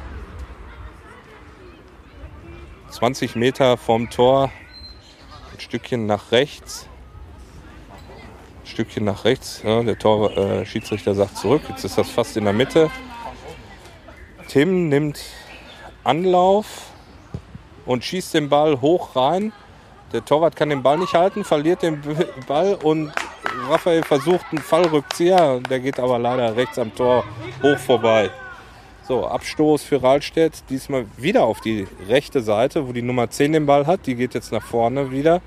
[2.92, 4.52] 20 Meter vom Tor.
[5.52, 6.88] Ein Stückchen nach rechts.
[8.62, 9.63] Ein Stückchen nach rechts.
[9.63, 11.63] Ja, der Tor, äh, Schiedsrichter sagt zurück.
[11.68, 12.92] Jetzt ist das fast in der Mitte.
[14.50, 15.20] Tim nimmt
[16.04, 16.88] Anlauf
[17.86, 19.54] und schießt den Ball hoch rein.
[20.12, 22.02] Der Torwart kann den Ball nicht halten, verliert den
[22.48, 23.12] Ball und
[23.70, 25.62] Raphael versucht einen Fallrückzieher.
[25.70, 27.24] Der geht aber leider rechts am Tor
[27.62, 28.32] hoch vorbei.
[29.10, 30.65] So, Abstoß für Rahlstedt.
[30.69, 34.06] Diesmal wieder auf die rechte Seite, wo die Nummer 10 den Ball hat.
[34.06, 35.41] Die geht jetzt nach vorne wieder.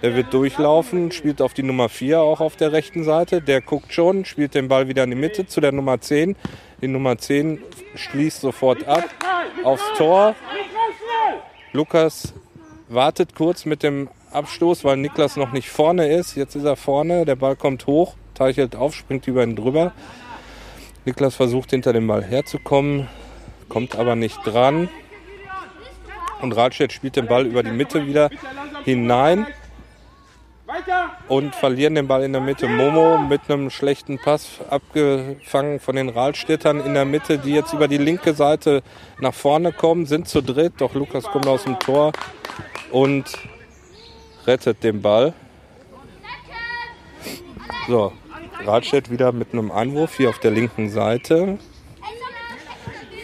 [0.00, 3.42] Der wird durchlaufen, spielt auf die Nummer 4 auch auf der rechten Seite.
[3.42, 6.34] Der guckt schon, spielt den Ball wieder in die Mitte zu der Nummer 10.
[6.80, 7.60] Die Nummer 10
[7.94, 9.04] schließt sofort ab
[9.64, 10.34] aufs Tor.
[11.72, 12.32] Lukas
[12.88, 16.36] wartet kurz mit dem Abstoß, weil Niklas noch nicht vorne ist.
[16.36, 19.92] Jetzt ist er vorne, der Ball kommt hoch, teichelt auf, springt über ihn drüber.
[21.04, 23.08] Niklas versucht hinter dem Ball herzukommen,
[23.68, 24.88] kommt aber nicht dran.
[26.40, 28.30] Und Radstedt spielt den Ball über die Mitte wieder
[28.84, 29.46] hinein
[31.28, 32.68] und verlieren den Ball in der Mitte.
[32.68, 37.88] Momo mit einem schlechten Pass abgefangen von den Rahlstädtern in der Mitte, die jetzt über
[37.88, 38.82] die linke Seite
[39.20, 40.74] nach vorne kommen, sind zu dritt.
[40.78, 42.12] Doch Lukas kommt aus dem Tor
[42.90, 43.24] und
[44.46, 45.32] rettet den Ball.
[47.88, 48.12] So,
[48.64, 51.58] Radstedt wieder mit einem Einwurf hier auf der linken Seite.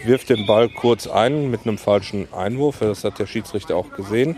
[0.05, 2.79] Wirft den Ball kurz ein mit einem falschen Einwurf.
[2.81, 4.37] Das hat der Schiedsrichter auch gesehen.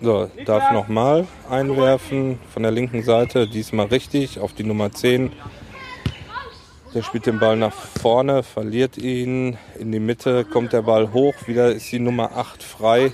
[0.00, 3.48] So, darf nochmal einwerfen von der linken Seite.
[3.48, 5.32] Diesmal richtig auf die Nummer 10.
[6.94, 9.56] Der spielt den Ball nach vorne, verliert ihn.
[9.78, 11.34] In die Mitte kommt der Ball hoch.
[11.46, 13.12] Wieder ist die Nummer 8 frei.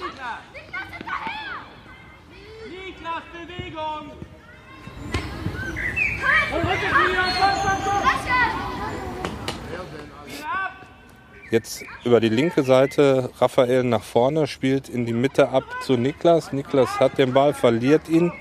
[11.50, 16.52] Jetzt über die linke Seite Raphael nach vorne, spielt in die Mitte ab zu Niklas.
[16.52, 18.32] Niklas hat den Ball, verliert ihn.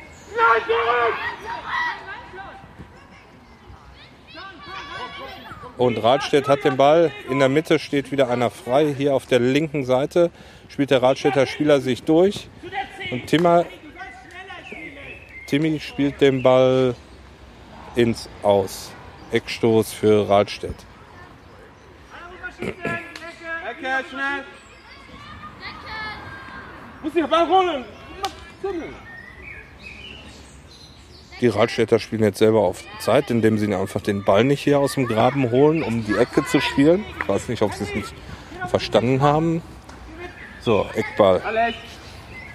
[5.80, 7.12] Und Radstedt hat den Ball.
[7.30, 8.94] In der Mitte steht wieder einer frei.
[8.96, 10.30] Hier auf der linken Seite
[10.68, 12.48] spielt der Radstädter Spieler sich durch.
[13.12, 13.66] Und Timmer,
[15.48, 16.94] Timmy spielt den Ball
[17.96, 18.92] ins Aus.
[19.32, 20.89] Eckstoß für Radstedt.
[22.62, 24.44] Ecke, schnell.
[27.02, 27.86] Muss den Ball holen.
[31.40, 34.96] Die Radstädter spielen jetzt selber auf Zeit, indem sie einfach den Ball nicht hier aus
[34.96, 37.06] dem Graben holen, um die Ecke zu spielen.
[37.22, 38.14] Ich weiß nicht, ob sie es nicht
[38.68, 39.62] verstanden haben.
[40.60, 41.42] So, Eckball.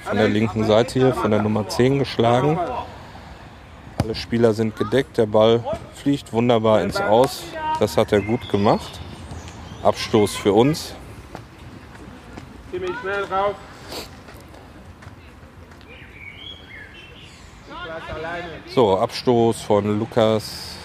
[0.04, 2.58] Von der linken Seite hier, von der Nummer 10 geschlagen.
[3.96, 5.16] Alle Spieler sind gedeckt.
[5.16, 5.64] Der Ball
[5.94, 7.44] fliegt wunderbar ins Aus.
[7.80, 9.00] Das hat er gut gemacht.
[9.84, 10.94] Abstoß für uns.
[12.70, 13.54] Ziemlich schnell rauf.
[18.66, 20.76] So, Abstoß von Lukas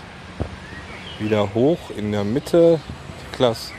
[1.19, 2.79] wieder hoch in der Mitte.
[3.39, 3.71] Niklas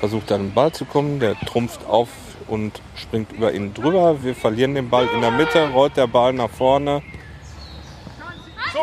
[0.00, 2.10] versucht dann den Ball zu kommen, der trumpft auf
[2.46, 4.22] und springt über ihn drüber.
[4.22, 7.02] Wir verlieren den Ball in der Mitte, rollt der Ball nach vorne.
[8.70, 8.82] Zum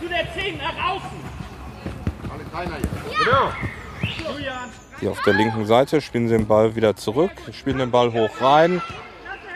[0.00, 1.24] Zu der 10 nach außen.
[2.52, 2.76] Alle.
[3.24, 3.73] Genau.
[5.00, 8.40] Hier auf der linken Seite spielen sie den Ball wieder zurück, spielen den Ball hoch
[8.40, 8.80] rein.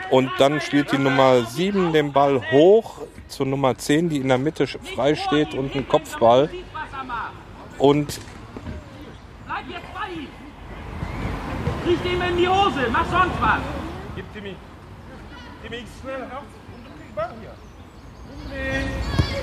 [0.09, 4.39] Und dann spielt die Nummer 7 den Ball hoch zur Nummer 10, die in der
[4.39, 6.49] Mitte frei steht und ein Kopfball.
[7.77, 8.19] Und!
[11.85, 13.61] Krieg ihm in die Hose, mach sonst was!
[14.15, 14.55] Gib Timmy.
[15.63, 16.43] Timmy, schnell raus
[16.75, 17.53] und du kriegst Ball hier.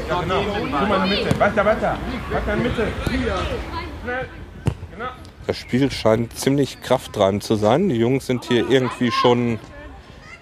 [0.09, 0.43] Ja, genau.
[0.43, 1.41] Guck mal in die Mitte.
[1.41, 1.99] Weiter, weiter.
[2.31, 2.89] Weiter in die Mitte.
[4.03, 4.29] Schnell.
[4.91, 5.11] Genau.
[5.47, 7.89] Das Spiel scheint ziemlich krafttreibend zu sein.
[7.89, 9.61] Die Jungs sind hier irgendwie schon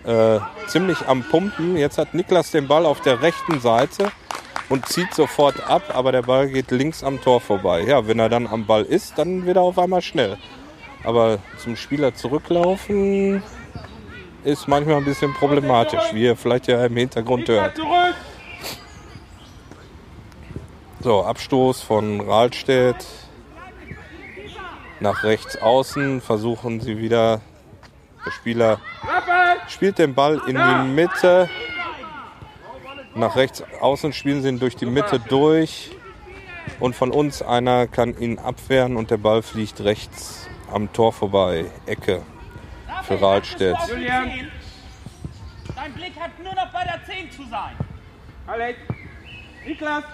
[0.05, 1.77] äh, ziemlich am Pumpen.
[1.77, 4.11] Jetzt hat Niklas den Ball auf der rechten Seite
[4.71, 7.83] und zieht sofort ab, aber der Ball geht links am Tor vorbei.
[7.83, 10.39] Ja, wenn er dann am Ball ist, dann wird er auf einmal schnell.
[11.05, 13.43] Aber zum Spieler zurücklaufen
[14.43, 17.79] ist manchmal ein bisschen problematisch, wie ihr vielleicht ja im Hintergrund hört.
[21.01, 23.05] So, Abstoß von Rahlstedt
[25.01, 26.21] nach rechts außen.
[26.21, 27.41] Versuchen sie wieder.
[28.25, 28.81] Der Spieler
[29.69, 31.49] spielt den Ball in die Mitte.
[33.15, 35.91] Nach rechts außen spielen sie ihn durch die Mitte durch.
[36.81, 41.67] Und von uns einer kann ihn abwehren und der Ball fliegt rechts am Tor vorbei.
[41.87, 42.23] Ecke
[43.05, 43.77] für Rahlstedt.
[43.89, 44.51] Julian.
[45.77, 47.77] Dein Blick hat nur noch bei der 10 zu sein.
[48.47, 48.79] Alex.
[49.67, 50.05] Niklas.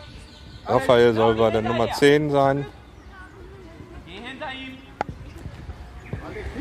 [0.66, 2.66] Raphael soll bei der Nummer 10 sein.
[4.07, 4.79] Geh hinter ihm.
[6.57, 6.60] Niklas weiter.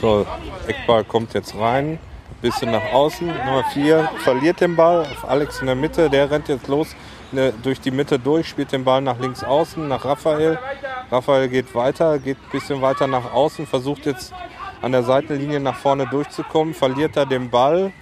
[0.00, 0.26] So,
[0.66, 1.98] Eckball kommt jetzt rein.
[2.40, 3.26] Bisschen nach außen.
[3.26, 6.08] Nummer 4 verliert den Ball auf Alex in der Mitte.
[6.08, 6.94] Der rennt jetzt los
[7.32, 10.58] ne, durch die Mitte durch, spielt den Ball nach links außen, nach Raphael.
[11.10, 14.32] Raphael geht weiter, geht ein bisschen weiter nach außen, versucht jetzt
[14.80, 17.92] an der Seitenlinie nach vorne durchzukommen, verliert da den Ball,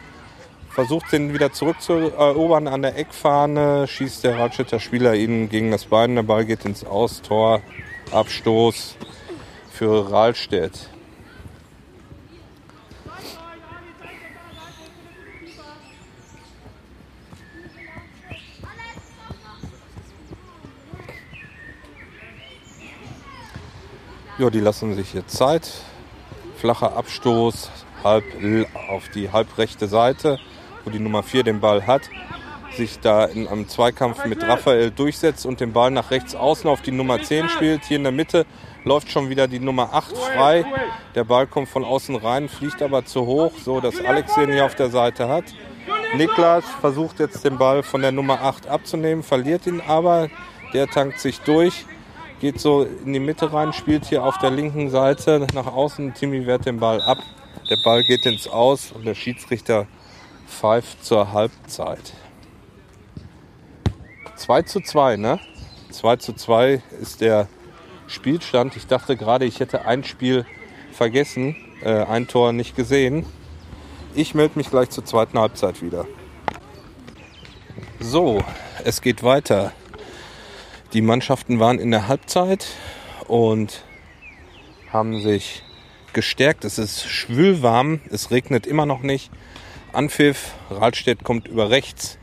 [0.71, 6.15] versucht den wieder zurückzuerobern an der Eckfahne, schießt der Radstädter Spieler ihn gegen das Bein,
[6.15, 7.61] der Ball geht ins Austor,
[8.13, 8.97] Abstoß
[9.73, 10.89] für Rahlstedt.
[24.39, 25.71] Ja, die lassen sich jetzt Zeit.
[26.57, 27.71] Flacher Abstoß
[28.03, 28.25] halb
[28.89, 30.39] auf die halbrechte Seite,
[30.85, 32.03] wo die Nummer 4 den Ball hat.
[32.77, 36.83] Sich da in einem Zweikampf mit Raphael durchsetzt und den Ball nach rechts außen auf
[36.83, 37.85] die Nummer 10 spielt.
[37.85, 38.47] Hier in der Mitte
[38.85, 40.65] läuft schon wieder die Nummer 8 frei.
[41.15, 44.65] Der Ball kommt von außen rein, fliegt aber zu hoch, so dass Alex den hier
[44.65, 45.45] auf der Seite hat.
[46.17, 50.29] Niklas versucht jetzt den Ball von der Nummer 8 abzunehmen, verliert ihn aber.
[50.73, 51.87] Der tankt sich durch,
[52.41, 56.15] geht so in die Mitte rein, spielt hier auf der linken Seite nach außen.
[56.15, 57.19] Timmy wehrt den Ball ab.
[57.69, 59.87] Der Ball geht ins Aus und der Schiedsrichter
[60.51, 62.13] pfeift zur Halbzeit.
[64.37, 65.41] 2 zu 2, ne?
[65.91, 67.49] 2 zu 2 ist der
[68.07, 68.77] Spielstand.
[68.77, 70.45] Ich dachte gerade, ich hätte ein Spiel
[70.93, 73.25] vergessen, äh, ein Tor nicht gesehen.
[74.15, 76.07] Ich melde mich gleich zur zweiten Halbzeit wieder.
[78.01, 78.43] So,
[78.85, 79.73] es geht weiter.
[80.93, 82.67] Die Mannschaften waren in der Halbzeit
[83.29, 83.85] und
[84.93, 85.63] haben sich
[86.13, 86.65] gestärkt.
[86.65, 89.31] Es ist schwülwarm, es regnet immer noch nicht.
[89.93, 92.19] Anpfiff, Rahlstedt kommt über rechts,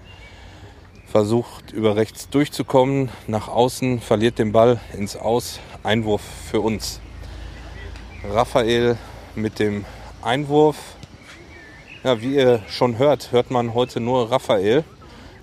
[1.06, 5.60] versucht über rechts durchzukommen, nach außen, verliert den Ball ins Aus.
[5.84, 7.02] Einwurf für uns.
[8.30, 8.98] Raphael
[9.36, 9.86] mit dem
[10.22, 10.78] Einwurf.
[12.04, 14.84] Ja, wie ihr schon hört, hört man heute nur Raphael.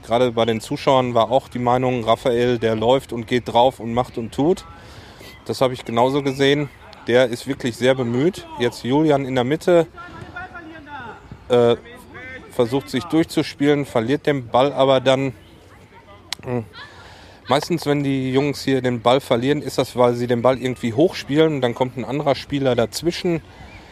[0.03, 3.95] Gerade bei den Zuschauern war auch die Meinung, Raphael, der läuft und geht drauf und
[3.95, 4.65] macht und tut.
[5.47, 6.69] Das habe ich genauso gesehen.
[7.07, 8.47] Der ist wirklich sehr bemüht.
[8.59, 9.87] Jetzt Julian in der Mitte
[11.49, 11.77] äh,
[12.55, 15.33] versucht sich durchzuspielen, verliert den Ball aber dann.
[16.45, 16.65] Mh,
[17.47, 20.95] Meistens, wenn die Jungs hier den Ball verlieren, ist das, weil sie den Ball irgendwie
[20.95, 21.61] hochspielen.
[21.61, 23.43] Dann kommt ein anderer Spieler dazwischen,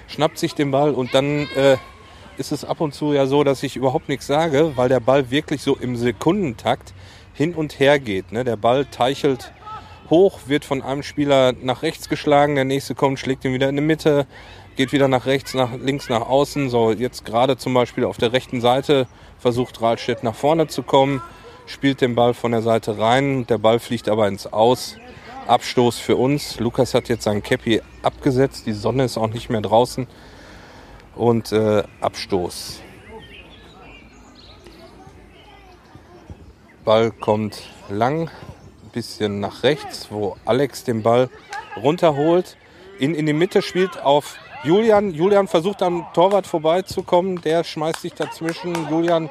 [0.09, 1.77] schnappt sich den Ball und dann äh,
[2.39, 5.31] ist es ab und zu ja so, dass ich überhaupt nichts sage, weil der Ball
[5.31, 6.95] wirklich so im Sekundentakt
[7.35, 8.33] hin und her geht.
[8.33, 8.43] Ne?
[8.43, 9.53] Der Ball teichelt
[10.09, 13.77] hoch, wird von einem Spieler nach rechts geschlagen, der nächste kommt, schlägt ihn wieder in
[13.77, 14.27] die Mitte,
[14.77, 16.71] geht wieder nach rechts, nach links, nach außen.
[16.71, 19.07] So jetzt gerade zum Beispiel auf der rechten Seite
[19.39, 21.23] versucht Rahlstedt nach vorne zu kommen,
[21.67, 24.97] spielt den Ball von der Seite rein, der Ball fliegt aber ins Aus.
[25.47, 26.61] Abstoß für uns.
[26.61, 30.07] Lukas hat jetzt sein Cappy abgesetzt, die Sonne ist auch nicht mehr draußen.
[31.17, 32.81] Und äh, Abstoß.
[36.85, 41.29] Ball kommt lang, ein bisschen nach rechts, wo Alex den Ball
[41.77, 42.57] runterholt.
[42.99, 45.11] In, in die Mitte spielt auf Julian.
[45.11, 47.41] Julian versucht am Torwart vorbeizukommen.
[47.43, 48.75] Der schmeißt sich dazwischen.
[48.89, 49.29] Julian,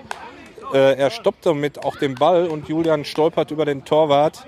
[0.74, 4.46] äh, er stoppt damit auch den Ball und Julian stolpert über den Torwart.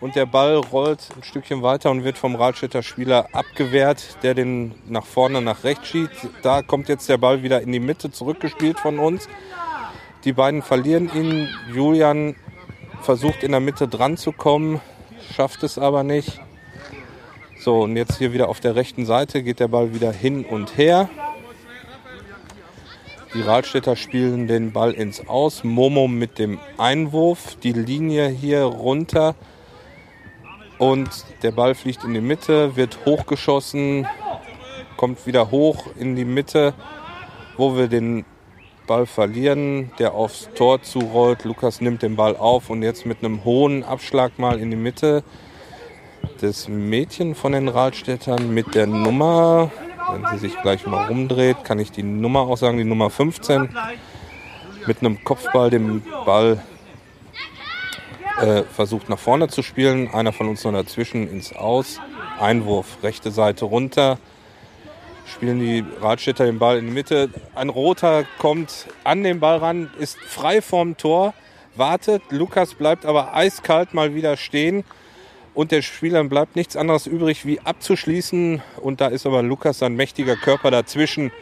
[0.00, 4.74] Und der Ball rollt ein Stückchen weiter und wird vom Radstädter Spieler abgewehrt, der den
[4.86, 6.28] nach vorne, nach rechts schießt.
[6.42, 9.28] Da kommt jetzt der Ball wieder in die Mitte zurückgespielt von uns.
[10.24, 11.48] Die beiden verlieren ihn.
[11.72, 12.36] Julian
[13.02, 14.80] versucht in der Mitte dran zu kommen,
[15.34, 16.40] schafft es aber nicht.
[17.60, 20.76] So, und jetzt hier wieder auf der rechten Seite geht der Ball wieder hin und
[20.76, 21.10] her.
[23.34, 25.64] Die Rahlstädter spielen den Ball ins Aus.
[25.64, 27.56] Momo mit dem Einwurf.
[27.56, 29.34] Die Linie hier runter.
[30.78, 31.10] Und
[31.42, 34.06] der Ball fliegt in die Mitte, wird hochgeschossen,
[34.96, 36.72] kommt wieder hoch in die Mitte,
[37.56, 38.24] wo wir den
[38.86, 41.44] Ball verlieren, der aufs Tor zurollt.
[41.44, 45.24] Lukas nimmt den Ball auf und jetzt mit einem hohen Abschlag mal in die Mitte.
[46.40, 49.72] Das Mädchen von den Radstädtern mit der Nummer,
[50.12, 53.68] wenn sie sich gleich mal rumdreht, kann ich die Nummer auch sagen, die Nummer 15,
[54.86, 56.62] mit einem Kopfball den Ball
[58.40, 60.14] äh, versucht nach vorne zu spielen.
[60.14, 62.00] Einer von uns noch dazwischen ins Aus.
[62.38, 64.18] Einwurf, rechte Seite runter.
[65.26, 67.30] Spielen die Radstädter den Ball in die Mitte.
[67.54, 71.34] Ein Roter kommt an den Ball ran, ist frei vorm Tor,
[71.74, 72.22] wartet.
[72.30, 74.84] Lukas bleibt aber eiskalt mal wieder stehen.
[75.58, 78.62] Und der Spielern bleibt nichts anderes übrig, wie abzuschließen.
[78.80, 81.32] Und da ist aber Lukas sein mächtiger Körper dazwischen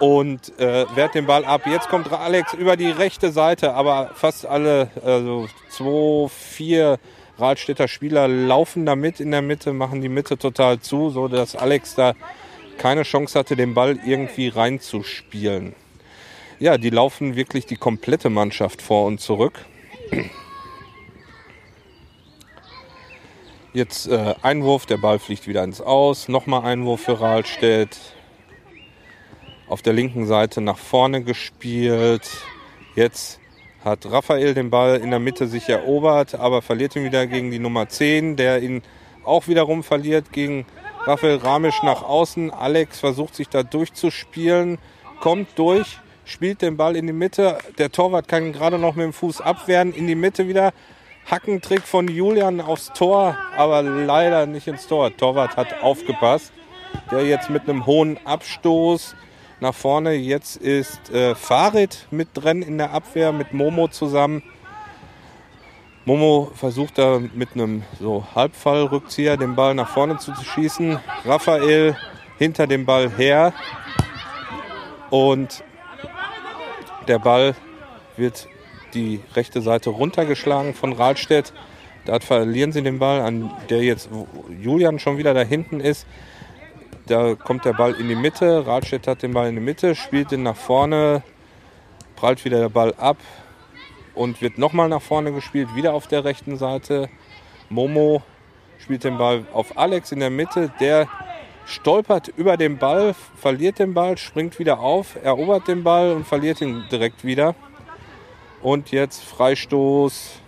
[0.00, 1.66] und äh, wehrt den Ball ab.
[1.66, 6.98] Jetzt kommt Alex über die rechte Seite, aber fast alle, also zwei, vier
[7.36, 11.54] Radstädter Spieler laufen da mit in der Mitte, machen die Mitte total zu, so dass
[11.54, 12.14] Alex da
[12.78, 15.74] keine Chance hatte, den Ball irgendwie reinzuspielen.
[16.58, 19.66] Ja, die laufen wirklich die komplette Mannschaft vor und zurück.
[23.74, 26.28] Jetzt äh, Einwurf, der Ball fliegt wieder ins Aus.
[26.28, 27.98] Nochmal Einwurf für Rahlstedt
[29.66, 32.28] auf der linken Seite nach vorne gespielt.
[32.96, 33.40] Jetzt
[33.82, 37.58] hat Raphael den Ball in der Mitte sich erobert, aber verliert ihn wieder gegen die
[37.58, 38.82] Nummer 10, der ihn
[39.24, 40.66] auch wiederum verliert gegen
[41.06, 42.50] Raphael Ramisch nach außen.
[42.50, 44.76] Alex versucht sich da durchzuspielen,
[45.22, 47.56] kommt durch, spielt den Ball in die Mitte.
[47.78, 50.74] Der Torwart kann gerade noch mit dem Fuß abwehren, in die Mitte wieder.
[51.30, 55.16] Hackentrick von Julian aufs Tor, aber leider nicht ins Tor.
[55.16, 56.52] Torwart hat aufgepasst.
[57.10, 59.14] Der jetzt mit einem hohen Abstoß
[59.60, 60.12] nach vorne.
[60.14, 64.42] Jetzt ist äh, Farid mit drin in der Abwehr mit Momo zusammen.
[66.04, 70.98] Momo versucht da mit einem so Halbfallrückzieher den Ball nach vorne zu schießen.
[71.24, 71.96] Raphael
[72.38, 73.54] hinter dem Ball her.
[75.10, 75.62] Und
[77.06, 77.54] der Ball
[78.16, 78.48] wird
[78.94, 81.52] die rechte Seite runtergeschlagen von Rahlstedt.
[82.04, 84.08] Da verlieren sie den Ball, an der jetzt
[84.60, 86.06] Julian schon wieder da hinten ist.
[87.06, 88.66] Da kommt der Ball in die Mitte.
[88.66, 91.22] Radstedt hat den Ball in die Mitte, spielt den nach vorne,
[92.16, 93.16] prallt wieder der Ball ab
[94.14, 97.08] und wird nochmal nach vorne gespielt, wieder auf der rechten Seite.
[97.68, 98.22] Momo
[98.78, 100.72] spielt den Ball auf Alex in der Mitte.
[100.80, 101.08] Der
[101.64, 106.60] stolpert über den Ball, verliert den Ball, springt wieder auf, erobert den Ball und verliert
[106.60, 107.54] ihn direkt wieder.
[108.62, 110.40] Und jetzt Freistoß,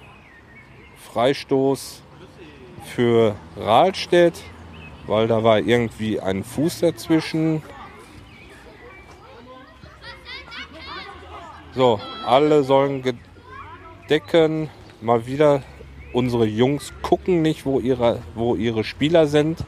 [1.13, 2.03] Freistoß
[2.85, 4.43] für Rahlstedt
[5.07, 7.63] weil da war irgendwie ein Fuß dazwischen.
[11.75, 14.71] So, alle sollen gedecken.
[15.01, 15.63] Mal wieder,
[16.13, 19.59] unsere Jungs gucken nicht, wo ihre, wo ihre Spieler sind.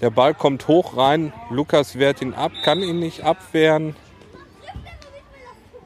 [0.00, 1.32] Der Ball kommt hoch rein.
[1.50, 3.94] Lukas wehrt ihn ab, kann ihn nicht abwehren.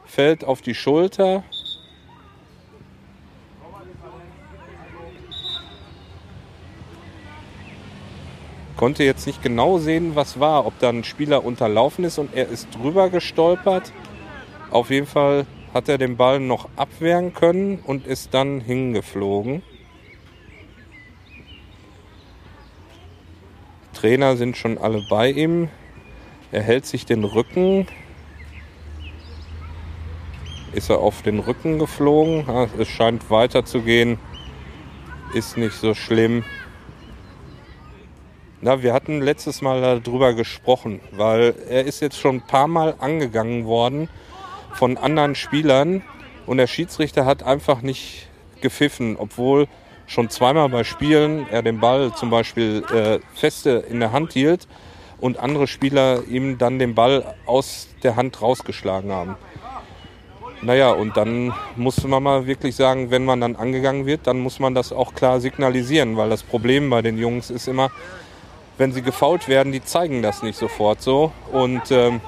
[0.05, 1.43] Fällt auf die Schulter.
[8.77, 12.49] Konnte jetzt nicht genau sehen, was war, ob da ein Spieler unterlaufen ist und er
[12.49, 13.93] ist drüber gestolpert.
[14.71, 19.63] Auf jeden Fall hat er den Ball noch abwehren können und ist dann hingeflogen.
[23.93, 25.69] Trainer sind schon alle bei ihm.
[26.53, 27.89] Er hält sich den Rücken.
[30.73, 32.45] Ist er auf den Rücken geflogen?
[32.79, 34.19] Es scheint weiter zu gehen.
[35.33, 36.45] Ist nicht so schlimm.
[38.67, 42.95] Na, wir hatten letztes Mal darüber gesprochen, weil er ist jetzt schon ein paar Mal
[42.99, 44.09] angegangen worden
[44.73, 46.01] von anderen Spielern
[46.47, 48.27] und der Schiedsrichter hat einfach nicht
[48.63, 49.69] gepfiffen, obwohl
[50.07, 54.67] schon zweimal bei Spielen er den Ball zum Beispiel äh, feste in der Hand hielt
[55.21, 59.37] und andere Spieler ihm dann den Ball aus der Hand rausgeschlagen haben.
[60.63, 64.59] Naja, und dann muss man mal wirklich sagen, wenn man dann angegangen wird, dann muss
[64.59, 67.91] man das auch klar signalisieren, weil das Problem bei den Jungs ist immer,
[68.79, 71.33] wenn sie gefault werden, die zeigen das nicht sofort so.
[71.53, 72.21] Und ähm,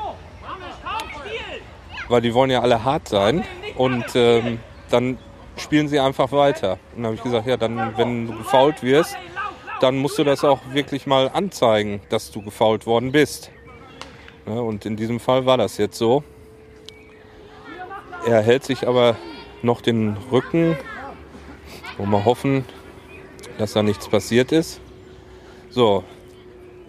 [2.09, 3.45] weil die wollen ja alle hart sein.
[3.77, 5.19] Und ähm, dann
[5.57, 6.79] spielen sie einfach weiter.
[6.95, 9.17] Und dann habe ich gesagt, ja, dann, wenn du gefault wirst,
[9.81, 13.51] dann musst du das auch wirklich mal anzeigen, dass du gefault worden bist.
[14.47, 16.23] Ja, und in diesem Fall war das jetzt so.
[18.27, 19.17] Er hält sich aber
[19.63, 20.77] noch den Rücken.
[21.97, 22.65] Wollen wir hoffen,
[23.59, 24.81] dass da nichts passiert ist.
[25.71, 26.05] So,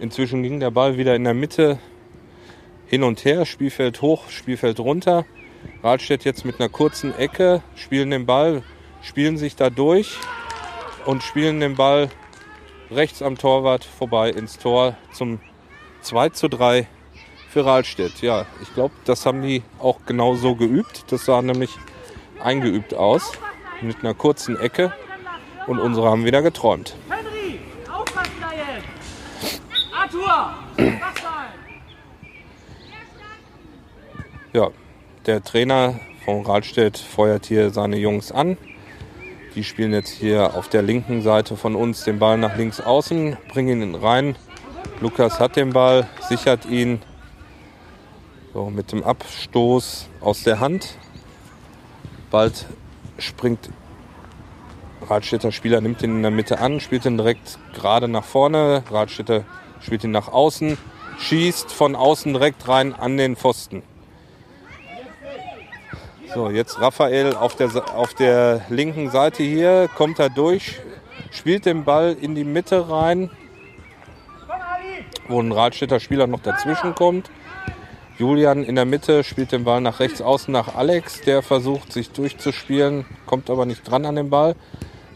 [0.00, 1.78] Inzwischen ging der Ball wieder in der Mitte
[2.86, 5.24] hin und her, Spielfeld hoch, Spielfeld runter.
[5.82, 8.62] Rahlstedt jetzt mit einer kurzen Ecke, spielen den Ball,
[9.02, 10.16] spielen sich da durch
[11.04, 12.10] und spielen den Ball
[12.90, 15.40] rechts am Torwart vorbei ins Tor zum
[16.02, 16.86] 2 zu 3
[17.50, 18.22] für Rahlstedt.
[18.22, 21.10] Ja, ich glaube, das haben die auch genau so geübt.
[21.10, 21.70] Das sah nämlich
[22.42, 23.32] eingeübt aus
[23.82, 24.92] mit einer kurzen Ecke
[25.66, 26.96] und unsere haben wieder geträumt.
[30.10, 31.48] Sein?
[34.52, 34.68] Ja,
[35.26, 38.56] der Trainer von Rahlstedt feuert hier seine Jungs an.
[39.54, 43.36] Die spielen jetzt hier auf der linken Seite von uns den Ball nach links außen,
[43.52, 44.36] bringen ihn rein.
[45.00, 47.02] Lukas hat den Ball, sichert ihn
[48.54, 50.96] so mit dem Abstoß aus der Hand.
[52.30, 52.66] Bald
[53.18, 53.70] springt
[55.08, 58.82] Radstädter Spieler, nimmt ihn in der Mitte an, spielt ihn direkt gerade nach vorne.
[58.90, 59.44] Radstädter
[59.80, 60.78] spielt ihn nach außen,
[61.18, 63.82] schießt von außen direkt rein an den Pfosten.
[66.34, 70.78] So, jetzt Raphael auf der, auf der linken Seite hier, kommt er durch,
[71.30, 73.30] spielt den Ball in die Mitte rein,
[75.26, 77.30] wo ein Radstädter Spieler noch dazwischen kommt.
[78.18, 82.10] Julian in der Mitte spielt den Ball nach rechts außen nach Alex, der versucht sich
[82.10, 84.54] durchzuspielen, kommt aber nicht dran an den Ball.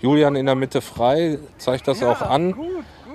[0.00, 2.54] Julian in der Mitte frei, zeigt das auch an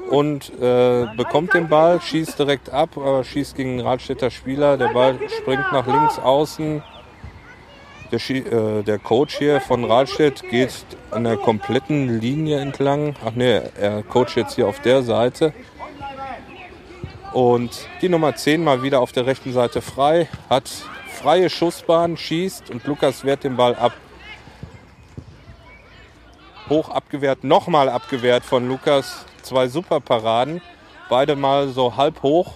[0.10, 4.78] und äh, bekommt den Ball, schießt direkt ab, aber schießt gegen einen Radstädter Spieler.
[4.78, 6.84] Der Ball springt nach links außen.
[8.12, 10.72] Der, äh, der Coach hier von Radstedt geht
[11.12, 13.16] an der kompletten Linie entlang.
[13.26, 15.54] Ach nee, er coacht jetzt hier auf der Seite.
[17.34, 20.70] Und die Nummer 10 mal wieder auf der rechten Seite frei, hat
[21.10, 23.92] freie Schussbahn, schießt und Lukas wehrt den Ball ab.
[26.70, 29.27] Hoch abgewehrt, nochmal abgewehrt von Lukas.
[29.48, 30.62] Zwei super Paraden,
[31.08, 32.56] beide mal so halb hoch,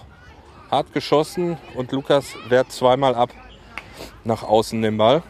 [0.70, 3.30] hart geschossen und Lukas wehrt zweimal ab
[4.24, 5.22] nach außen den Ball.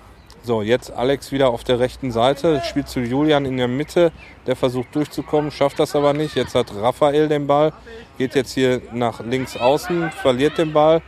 [0.43, 4.11] So, jetzt Alex wieder auf der rechten Seite, spielt zu Julian in der Mitte,
[4.45, 6.35] der versucht durchzukommen, schafft das aber nicht.
[6.35, 7.73] Jetzt hat Raphael den Ball,
[8.19, 11.01] geht jetzt hier nach links außen, verliert den Ball,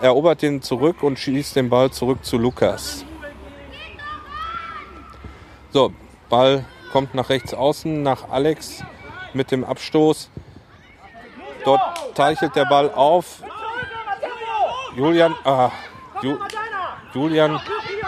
[0.00, 3.04] erobert den zurück und schießt den Ball zurück zu Lukas.
[5.72, 5.92] So,
[6.30, 8.82] Ball kommt nach rechts außen, nach Alex
[9.34, 10.30] mit dem Abstoß.
[11.64, 13.42] Dort teichelt der Ball auf.
[14.96, 15.70] Julian, ah,
[16.22, 16.38] Ju,
[17.12, 17.60] Julian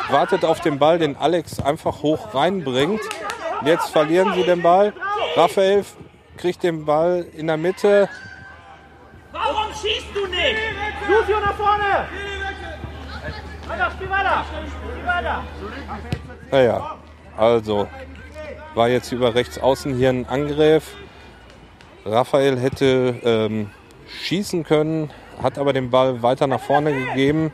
[0.09, 3.01] wartet auf den Ball, den Alex einfach hoch reinbringt.
[3.65, 4.93] Jetzt verlieren sie den Ball.
[5.35, 5.85] Raphael
[6.37, 8.09] kriegt den Ball in der Mitte.
[9.33, 10.57] Warum schießt du nicht?
[11.09, 12.07] Lucio nach vorne!
[13.67, 14.45] Weiter, spiel weiter!
[14.45, 15.45] Spiel weiter!
[16.51, 16.97] Naja,
[17.37, 17.89] also
[18.75, 20.95] war jetzt über rechts außen hier ein Angriff.
[22.07, 23.71] Raphael hätte ähm,
[24.07, 25.11] schießen können,
[25.43, 27.51] hat aber den Ball weiter nach vorne gegeben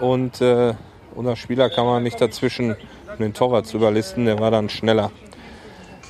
[0.00, 0.74] und äh,
[1.14, 2.76] unser Spieler kann man nicht dazwischen
[3.08, 5.10] um den Torwart zu überlisten, der war dann schneller.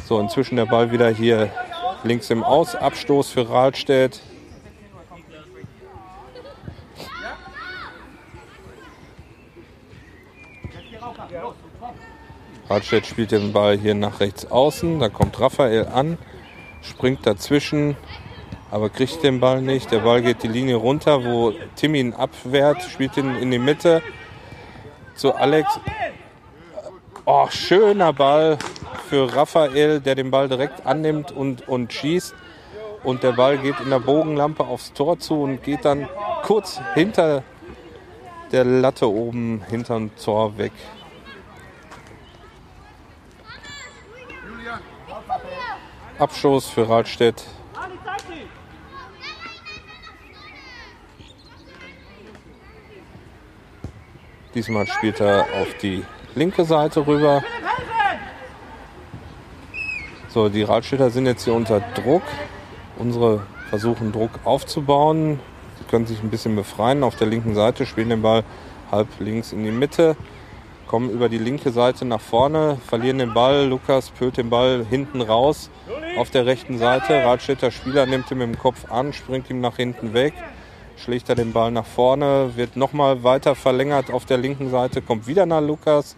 [0.05, 1.51] So, inzwischen der Ball wieder hier
[2.03, 4.21] links im Aus, Abstoß für Rahlstedt.
[12.69, 16.19] Rahlstedt spielt den Ball hier nach rechts außen, da kommt Raphael an,
[16.83, 17.97] springt dazwischen,
[18.71, 19.91] aber kriegt den Ball nicht.
[19.91, 24.03] Der Ball geht die Linie runter, wo Timmy ihn abwehrt, spielt ihn in die Mitte
[25.15, 25.81] zu Alex.
[27.25, 28.59] Oh, schöner Ball
[29.09, 32.35] für Raphael, der den Ball direkt annimmt und, und schießt.
[33.03, 36.09] Und der Ball geht in der Bogenlampe aufs Tor zu und geht dann
[36.43, 37.43] kurz hinter
[38.53, 40.73] der Latte oben hinterm Tor weg.
[46.21, 47.35] Abstoß für dich!
[54.55, 56.05] Diesmal spielt er auf die
[56.35, 57.43] linke Seite rüber.
[60.29, 62.23] So, die Radstädter sind jetzt hier unter Druck.
[62.99, 65.41] Unsere versuchen Druck aufzubauen.
[65.79, 67.03] Sie können sich ein bisschen befreien.
[67.03, 68.45] Auf der linken Seite spielen den Ball
[68.93, 70.17] halb links in die Mitte.
[70.87, 73.65] Kommen über die linke Seite nach vorne, verlieren den Ball.
[73.67, 75.71] Lukas pölt den Ball hinten raus.
[76.17, 77.25] Auf der rechten Seite.
[77.25, 80.35] Radstädter Spieler nimmt ihn mit dem Kopf an, springt ihm nach hinten weg.
[80.97, 85.27] Schlägt er den Ball nach vorne, wird nochmal weiter verlängert auf der linken Seite, kommt
[85.27, 86.17] wieder nach Lukas.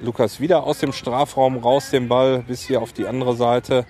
[0.00, 3.86] Lukas wieder aus dem Strafraum raus, den Ball bis hier auf die andere Seite,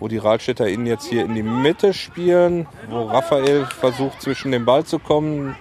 [0.00, 4.64] wo die Rahlstädter ihn jetzt hier in die Mitte spielen, wo Raphael versucht zwischen den
[4.64, 5.56] Ball zu kommen.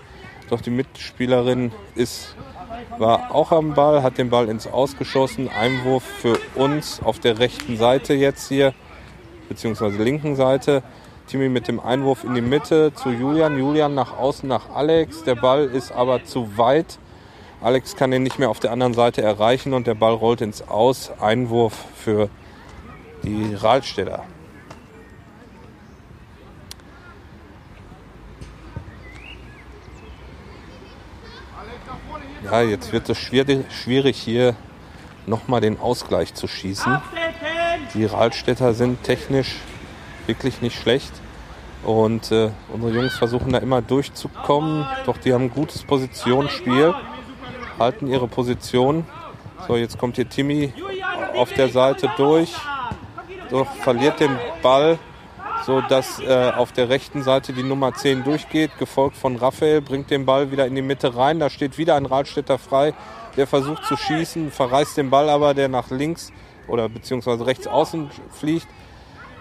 [0.49, 2.35] Doch die Mitspielerin ist,
[2.97, 5.49] war auch am Ball, hat den Ball ins Ausgeschossen.
[5.49, 8.73] Einwurf für uns auf der rechten Seite jetzt hier,
[9.49, 10.83] beziehungsweise linken Seite.
[11.27, 13.57] Timmy mit dem Einwurf in die Mitte zu Julian.
[13.59, 15.23] Julian nach außen nach Alex.
[15.23, 16.99] Der Ball ist aber zu weit.
[17.61, 20.67] Alex kann ihn nicht mehr auf der anderen Seite erreichen und der Ball rollt ins
[20.67, 21.11] Aus.
[21.19, 22.29] Einwurf für
[23.23, 24.23] die Rahlsteller.
[32.49, 34.55] Ja, jetzt wird es schwierig hier
[35.25, 37.01] nochmal den Ausgleich zu schießen.
[37.93, 39.57] Die Rahlstädter sind technisch
[40.27, 41.11] wirklich nicht schlecht.
[41.83, 44.87] Und äh, unsere Jungs versuchen da immer durchzukommen.
[45.05, 46.93] Doch die haben ein gutes Positionsspiel,
[47.77, 49.05] halten ihre Position.
[49.67, 50.73] So, jetzt kommt hier Timmy
[51.35, 52.53] auf der Seite durch.
[53.51, 54.97] So, verliert den Ball,
[55.65, 60.11] so dass äh, auf der rechten Seite die Nummer 10 durchgeht, gefolgt von Raphael, bringt
[60.11, 61.39] den Ball wieder in die Mitte rein.
[61.39, 62.93] Da steht wieder ein Radstädter frei,
[63.35, 66.31] der versucht zu schießen, verreißt den Ball aber, der nach links
[66.67, 68.67] oder beziehungsweise rechts außen fliegt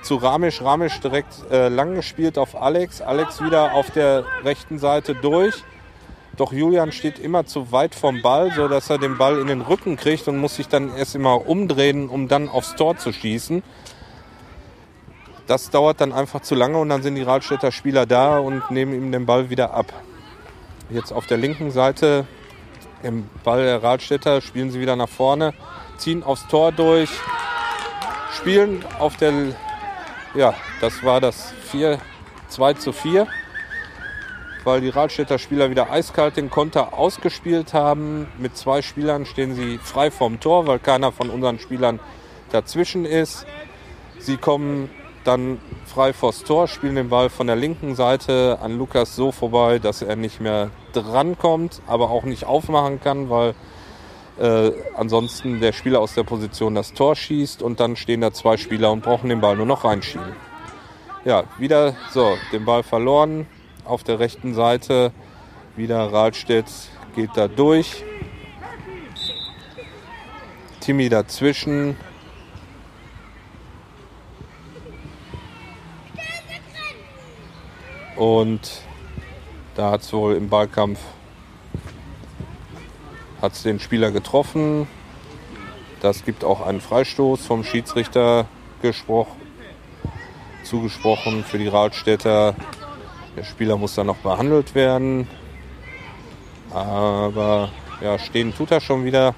[0.02, 0.62] zu Ramisch.
[0.62, 3.02] Ramisch direkt äh, lang gespielt auf Alex.
[3.02, 5.64] Alex wieder auf der rechten Seite durch.
[6.36, 9.62] Doch Julian steht immer zu weit vom Ball, so dass er den Ball in den
[9.62, 13.62] Rücken kriegt und muss sich dann erst immer umdrehen, um dann aufs Tor zu schießen.
[15.46, 18.94] Das dauert dann einfach zu lange und dann sind die Radstädter Spieler da und nehmen
[18.94, 19.92] ihm den Ball wieder ab.
[20.90, 22.26] Jetzt auf der linken Seite
[23.02, 25.54] im Ball der Radstädter spielen sie wieder nach vorne,
[25.98, 27.10] ziehen aufs Tor durch,
[28.32, 29.32] spielen auf der
[30.36, 31.98] ja, das war das 4,
[32.48, 33.26] 2 zu 4,
[34.64, 38.28] weil die Radstädter Spieler wieder eiskalt den Konter ausgespielt haben.
[38.38, 42.00] Mit zwei Spielern stehen sie frei vom Tor, weil keiner von unseren Spielern
[42.50, 43.46] dazwischen ist.
[44.18, 44.90] Sie kommen
[45.26, 49.78] dann frei vors Tor, spielen den Ball von der linken Seite an Lukas so vorbei,
[49.78, 53.54] dass er nicht mehr drankommt, aber auch nicht aufmachen kann, weil
[54.38, 58.56] äh, ansonsten der Spieler aus der Position das Tor schießt und dann stehen da zwei
[58.56, 60.34] Spieler und brauchen den Ball nur noch reinschieben.
[61.24, 63.46] Ja, wieder so, den Ball verloren
[63.84, 65.12] auf der rechten Seite.
[65.74, 66.66] Wieder Rahlstedt
[67.14, 68.04] geht da durch.
[70.80, 71.96] Timmy dazwischen.
[78.16, 78.82] Und
[79.74, 80.98] da hat es wohl im Ballkampf
[83.40, 84.88] hat den Spieler getroffen.
[86.00, 88.46] Das gibt auch einen Freistoß vom Schiedsrichter
[90.62, 92.54] zugesprochen für die Radstädter.
[93.36, 95.28] Der Spieler muss dann noch behandelt werden.
[96.72, 99.34] Aber ja, stehen tut er schon wieder.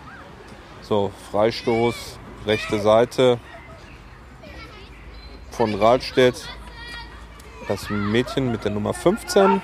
[0.83, 3.39] So, Freistoß, rechte Seite
[5.51, 6.49] von Rahlstedt.
[7.69, 9.61] Das Mädchen mit der Nummer 15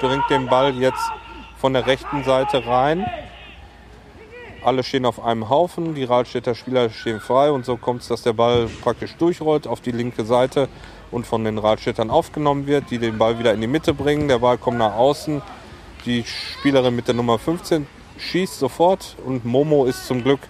[0.00, 1.12] bringt den Ball jetzt
[1.56, 3.06] von der rechten Seite rein.
[4.64, 8.22] Alle stehen auf einem Haufen, die Rahlstädter Spieler stehen frei und so kommt es, dass
[8.22, 10.68] der Ball praktisch durchrollt auf die linke Seite
[11.12, 14.26] und von den Rahlstädtern aufgenommen wird, die den Ball wieder in die Mitte bringen.
[14.26, 15.40] Der Ball kommt nach außen.
[16.06, 17.86] Die Spielerin mit der Nummer 15
[18.18, 20.40] schießt sofort und Momo ist zum Glück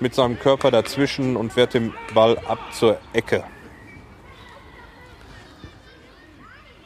[0.00, 3.42] mit seinem Körper dazwischen und wehrt den Ball ab zur Ecke.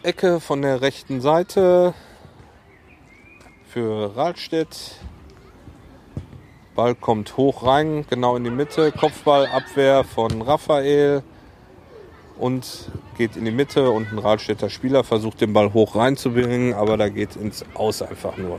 [0.03, 1.93] Ecke von der rechten Seite
[3.69, 4.93] für Rahlstedt.
[6.75, 8.93] Ball kommt hoch rein, genau in die Mitte.
[8.93, 11.23] Kopfballabwehr von Raphael
[12.39, 16.97] und geht in die Mitte und ein Radstädter Spieler versucht den Ball hoch reinzubringen, aber
[16.97, 18.59] da geht ins Aus einfach nur.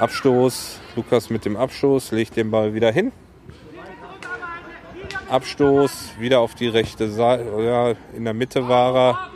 [0.00, 3.12] Abstoß, Lukas mit dem Abstoß legt den Ball wieder hin.
[5.28, 9.35] Abstoß, wieder auf die rechte Seite, ja, in der Mitte war er.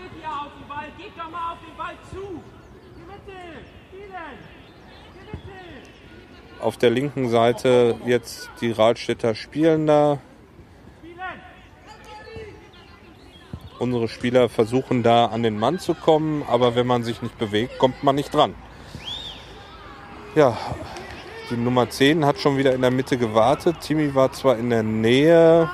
[6.62, 10.18] Auf der linken Seite jetzt die Radstädter spielen da.
[13.78, 17.78] Unsere Spieler versuchen da an den Mann zu kommen, aber wenn man sich nicht bewegt,
[17.78, 18.54] kommt man nicht dran.
[20.34, 20.56] Ja,
[21.50, 23.76] die Nummer 10 hat schon wieder in der Mitte gewartet.
[23.80, 25.70] Timmy war zwar in der Nähe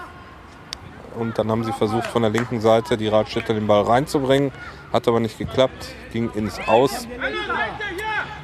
[1.18, 4.52] und dann haben sie versucht von der linken Seite die Radstädter den Ball reinzubringen.
[4.92, 7.08] Hat aber nicht geklappt, ging ins Aus.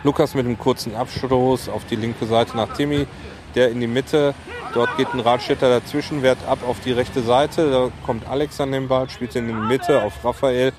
[0.04, 3.06] Lukas mit einem kurzen Abstoß auf die linke Seite nach Timmy,
[3.54, 4.34] der in die Mitte.
[4.74, 7.70] Dort geht ein Radstädter dazwischen, wehrt ab auf die rechte Seite.
[7.70, 10.72] Da kommt Alex an den Ball, spielt in die Mitte auf Raphael.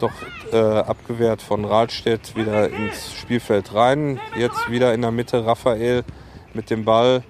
[0.00, 0.12] Doch
[0.52, 4.20] äh, abgewehrt von Radstedt wieder ins Spielfeld rein.
[4.36, 6.04] Jetzt wieder in der Mitte Raphael
[6.52, 7.22] mit dem Ball.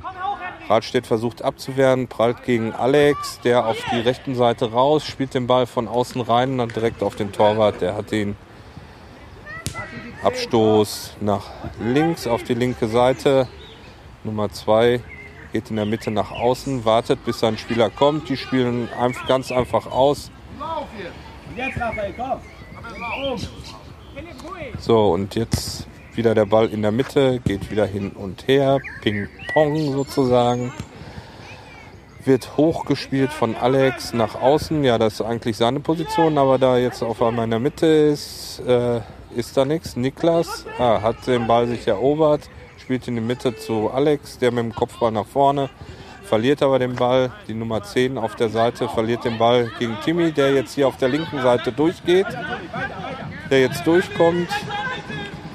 [0.68, 5.66] Radstedt versucht abzuwehren, prallt gegen Alex, der auf die rechten Seite raus, spielt den Ball
[5.66, 7.80] von außen rein und direkt auf den Torwart.
[7.80, 8.36] Der hat den
[10.22, 11.50] Abstoß nach
[11.80, 13.48] links auf die linke Seite.
[14.22, 15.00] Nummer 2
[15.52, 18.28] geht in der Mitte nach außen, wartet bis sein Spieler kommt.
[18.28, 18.88] Die spielen
[19.26, 20.30] ganz einfach aus.
[24.78, 29.92] So, und jetzt wieder der Ball in der Mitte, geht wieder hin und her, Ping-Pong
[29.92, 30.72] sozusagen.
[32.24, 34.84] Wird hochgespielt von Alex nach außen.
[34.84, 38.60] Ja, das ist eigentlich seine Position, aber da jetzt auf einmal in der Mitte ist,
[38.60, 39.00] äh,
[39.37, 39.97] ist da nichts.
[39.97, 44.64] Niklas ah, hat den Ball sich erobert, spielt in die Mitte zu Alex, der mit
[44.64, 45.70] dem Kopfball nach vorne,
[46.24, 47.33] verliert aber den Ball.
[47.49, 50.97] Die Nummer 10 auf der Seite verliert den Ball gegen Timmy, der jetzt hier auf
[50.97, 52.26] der linken Seite durchgeht,
[53.51, 54.49] der jetzt durchkommt,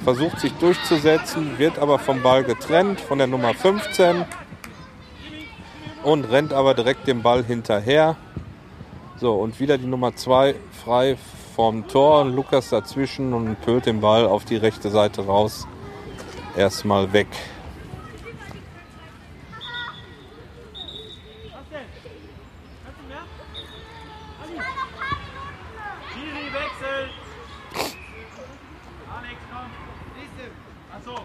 [0.04, 4.26] versucht sich durchzusetzen, wird aber vom Ball getrennt von der Nummer 15
[6.04, 8.16] und rennt aber direkt dem Ball hinterher.
[9.20, 10.56] So, und wieder die Nummer 2
[10.86, 11.18] frei
[11.58, 12.24] vom Tor.
[12.26, 15.68] Lukas dazwischen und pölt den Ball auf die rechte Seite raus.
[16.56, 17.26] Erstmal weg.
[26.14, 27.10] Schiri, Wechsel.
[29.18, 29.72] Alex, komm.
[30.96, 31.24] Achso,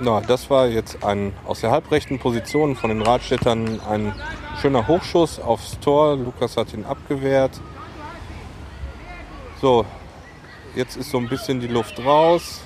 [0.00, 4.14] Na, das war jetzt ein aus der halbrechten Position von den Radstädtern ein
[4.60, 6.16] schöner Hochschuss aufs Tor.
[6.16, 7.60] Lukas hat ihn abgewehrt.
[9.60, 9.84] So,
[10.76, 12.60] jetzt ist so ein bisschen die Luft raus.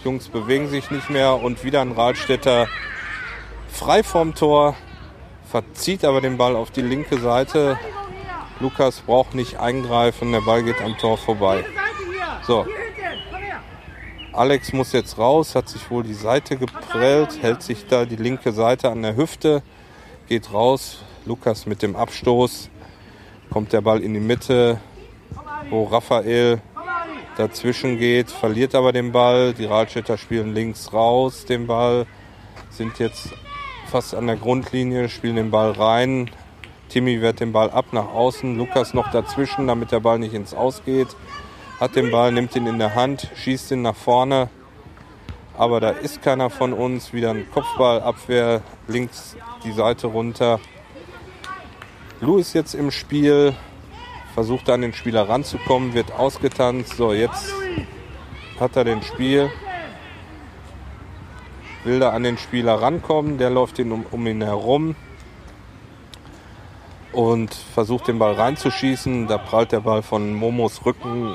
[0.00, 2.66] Die Jungs bewegen sich nicht mehr und wieder ein Radstädter
[3.68, 4.74] frei vom Tor,
[5.50, 7.78] verzieht aber den Ball auf die linke Seite.
[8.58, 11.62] Lukas braucht nicht eingreifen, der Ball geht am Tor vorbei.
[12.46, 12.66] So,
[14.36, 18.50] Alex muss jetzt raus, hat sich wohl die Seite geprellt, hält sich da die linke
[18.50, 19.62] Seite an der Hüfte,
[20.28, 21.04] geht raus.
[21.24, 22.68] Lukas mit dem Abstoß,
[23.50, 24.80] kommt der Ball in die Mitte,
[25.70, 26.60] wo Raphael
[27.36, 29.54] dazwischen geht, verliert aber den Ball.
[29.54, 32.04] Die Radstädter spielen links raus den Ball,
[32.70, 33.28] sind jetzt
[33.86, 36.28] fast an der Grundlinie, spielen den Ball rein.
[36.88, 40.54] Timmy wehrt den Ball ab nach außen, Lukas noch dazwischen, damit der Ball nicht ins
[40.54, 41.14] Aus geht
[41.84, 44.48] hat den Ball, nimmt ihn in der Hand, schießt ihn nach vorne.
[45.58, 47.12] Aber da ist keiner von uns.
[47.12, 50.60] Wieder ein Kopfballabwehr, links die Seite runter.
[52.22, 53.54] Lou ist jetzt im Spiel,
[54.32, 56.96] versucht an den Spieler ranzukommen, wird ausgetanzt.
[56.96, 57.52] So, jetzt
[58.58, 59.50] hat er den Spiel.
[61.84, 64.96] Will da an den Spieler rankommen, der läuft ihn um, um ihn herum
[67.14, 69.26] und versucht den Ball reinzuschießen.
[69.26, 71.34] Da prallt der Ball von Momos Rücken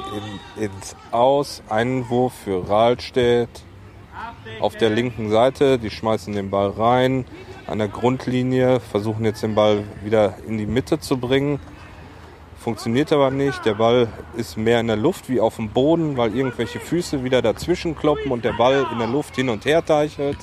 [0.57, 1.63] in, ins Aus.
[1.69, 3.49] Einwurf für Rahlstedt
[4.59, 5.79] auf der linken Seite.
[5.79, 7.25] Die schmeißen den Ball rein
[7.67, 11.59] an der Grundlinie, versuchen jetzt den Ball wieder in die Mitte zu bringen.
[12.57, 13.63] Funktioniert aber nicht.
[13.65, 17.41] Der Ball ist mehr in der Luft wie auf dem Boden, weil irgendwelche Füße wieder
[17.41, 20.37] dazwischen kloppen und der Ball in der Luft hin und her teichelt.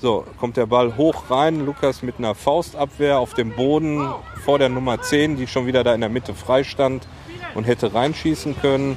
[0.00, 1.66] So, kommt der Ball hoch rein.
[1.66, 4.08] Lukas mit einer Faustabwehr auf dem Boden
[4.44, 7.08] vor der Nummer 10, die schon wieder da in der Mitte frei stand
[7.56, 8.96] und hätte reinschießen können.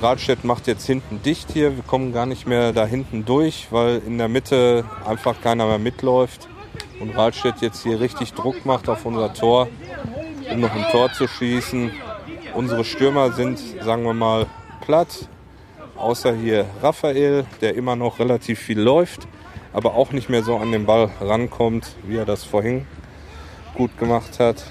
[0.00, 1.76] Radstedt macht jetzt hinten dicht hier.
[1.76, 5.78] Wir kommen gar nicht mehr da hinten durch, weil in der Mitte einfach keiner mehr
[5.78, 6.48] mitläuft.
[7.00, 9.68] Und Radstedt jetzt hier richtig Druck macht auf unser Tor,
[10.50, 11.90] um noch ein Tor zu schießen.
[12.54, 14.46] Unsere Stürmer sind, sagen wir mal,
[14.80, 15.28] platt.
[15.96, 19.26] Außer hier Raphael, der immer noch relativ viel läuft,
[19.72, 22.86] aber auch nicht mehr so an den Ball rankommt, wie er das vorhin
[23.74, 24.64] gut gemacht hat.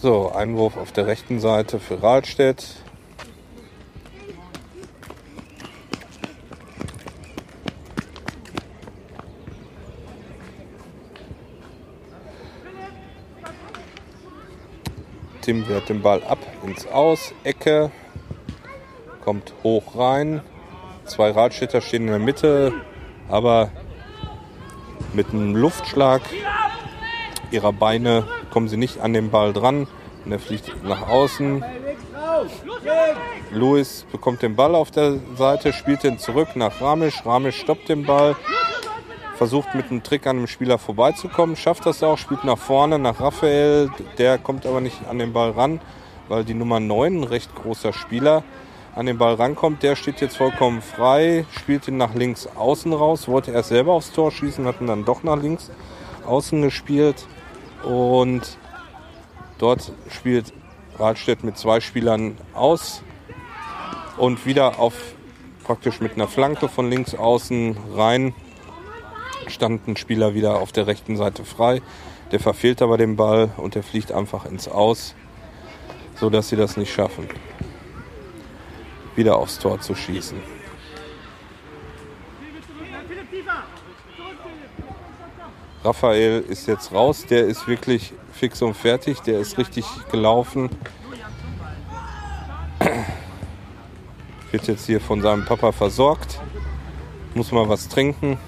[0.00, 2.82] So, Einwurf auf der rechten Seite für Rahlstedt.
[15.42, 17.90] Tim wehrt den Ball ab ins Aus, Ecke,
[19.24, 20.40] kommt hoch rein.
[21.04, 22.72] Zwei Radstädter stehen in der Mitte,
[23.28, 23.70] aber
[25.12, 26.22] mit einem Luftschlag
[27.50, 29.88] ihrer Beine kommen sie nicht an den Ball dran
[30.24, 31.64] und er fliegt nach außen.
[33.50, 37.26] Luis bekommt den Ball auf der Seite, spielt den zurück nach Ramisch.
[37.26, 38.36] Ramisch stoppt den Ball,
[39.36, 43.20] versucht mit einem Trick an dem Spieler vorbeizukommen, schafft das auch, spielt nach vorne nach
[43.20, 43.90] Raphael.
[44.18, 45.80] Der kommt aber nicht an den Ball ran,
[46.28, 48.44] weil die Nummer 9, ein recht großer Spieler,
[48.94, 49.82] an den Ball rankommt.
[49.82, 54.12] Der steht jetzt vollkommen frei, spielt ihn nach links außen raus, wollte erst selber aufs
[54.12, 55.70] Tor schießen, hat ihn dann doch nach links
[56.26, 57.26] außen gespielt.
[57.82, 58.58] Und
[59.58, 60.52] dort spielt
[60.98, 63.02] Radstedt mit zwei Spielern aus
[64.18, 64.94] und wieder auf
[65.64, 68.34] praktisch mit einer Flanke von links außen rein
[69.48, 71.82] stand ein Spieler wieder auf der rechten Seite frei.
[72.30, 75.14] Der verfehlt aber den Ball und der fliegt einfach ins Aus,
[76.16, 77.28] sodass sie das nicht schaffen,
[79.16, 80.38] wieder aufs Tor zu schießen.
[85.84, 90.70] Raphael ist jetzt raus, der ist wirklich fix und fertig, der ist richtig gelaufen.
[94.52, 96.40] Wird jetzt hier von seinem Papa versorgt,
[97.34, 98.38] muss mal was trinken.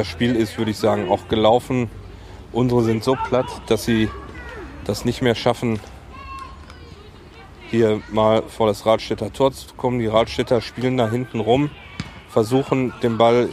[0.00, 1.90] Das Spiel ist, würde ich sagen, auch gelaufen.
[2.52, 4.08] Unsere sind so platt, dass sie
[4.84, 5.78] das nicht mehr schaffen,
[7.68, 9.98] hier mal vor das Radstädter Tor zu kommen.
[9.98, 11.68] Die Radstädter spielen da hinten rum,
[12.30, 13.50] versuchen den Ball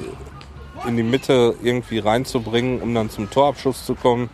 [0.87, 4.29] in die Mitte irgendwie reinzubringen, um dann zum Torabschuss zu kommen.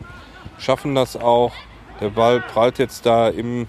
[0.59, 1.53] Schaffen das auch.
[1.99, 3.65] Der Ball prallt jetzt da im,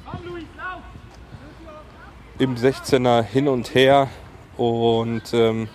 [2.39, 4.11] im 16er hin und her.
[4.59, 5.71] Und ähm,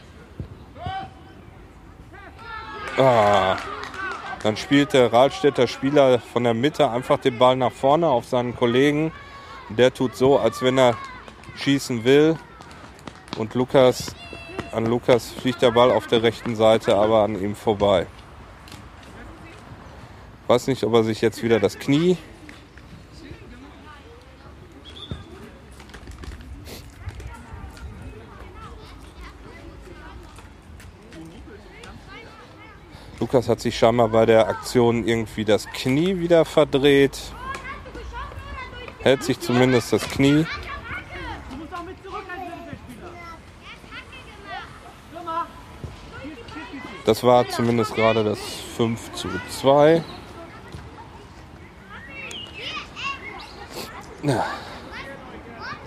[3.00, 3.58] ah,
[4.44, 8.56] dann spielt der Rahlstädter Spieler von der Mitte einfach den Ball nach vorne auf seinen
[8.56, 9.12] Kollegen.
[9.70, 10.96] Der tut so, als wenn er
[11.56, 12.38] schießen will.
[13.38, 14.16] Und Lukas
[14.72, 18.06] an Lukas fliegt der Ball auf der rechten Seite, aber an ihm vorbei.
[20.44, 22.18] Ich weiß nicht, ob er sich jetzt wieder das Knie
[33.32, 37.16] Lukas hat sich scheinbar bei der Aktion irgendwie das Knie wieder verdreht.
[39.02, 40.48] Hält sich zumindest das Knie.
[47.06, 48.40] Das war zumindest gerade das
[48.78, 49.28] 5 zu
[49.62, 50.04] 2.
[54.24, 54.44] Ja.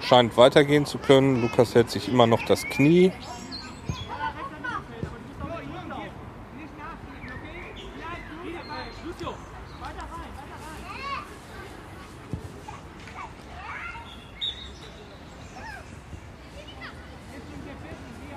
[0.01, 1.43] Scheint weitergehen zu können.
[1.43, 3.11] Lukas hält sich immer noch das Knie.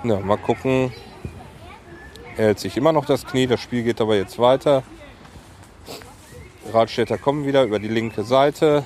[0.08, 0.92] Ja, mal gucken,
[2.36, 4.84] er hält sich immer noch das Knie, das Spiel geht aber jetzt weiter.
[6.72, 8.84] Radstädter kommen wieder über die linke Seite.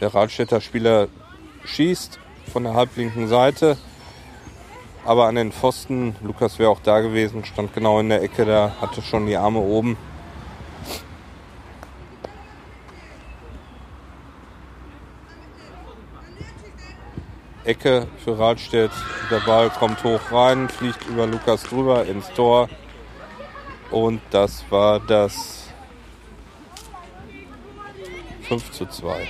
[0.00, 1.06] Der Radstädter Spieler
[1.64, 2.18] schießt
[2.52, 3.78] von der halblinken Seite,
[5.04, 8.74] aber an den Pfosten, Lukas wäre auch da gewesen, stand genau in der Ecke, da
[8.80, 9.96] hatte schon die Arme oben.
[17.64, 18.90] Ecke für Radstedt.
[19.30, 22.68] Der Ball kommt hoch rein, fliegt über Lukas drüber ins Tor.
[23.90, 25.68] Und das war das
[28.48, 29.28] 5 zu 2.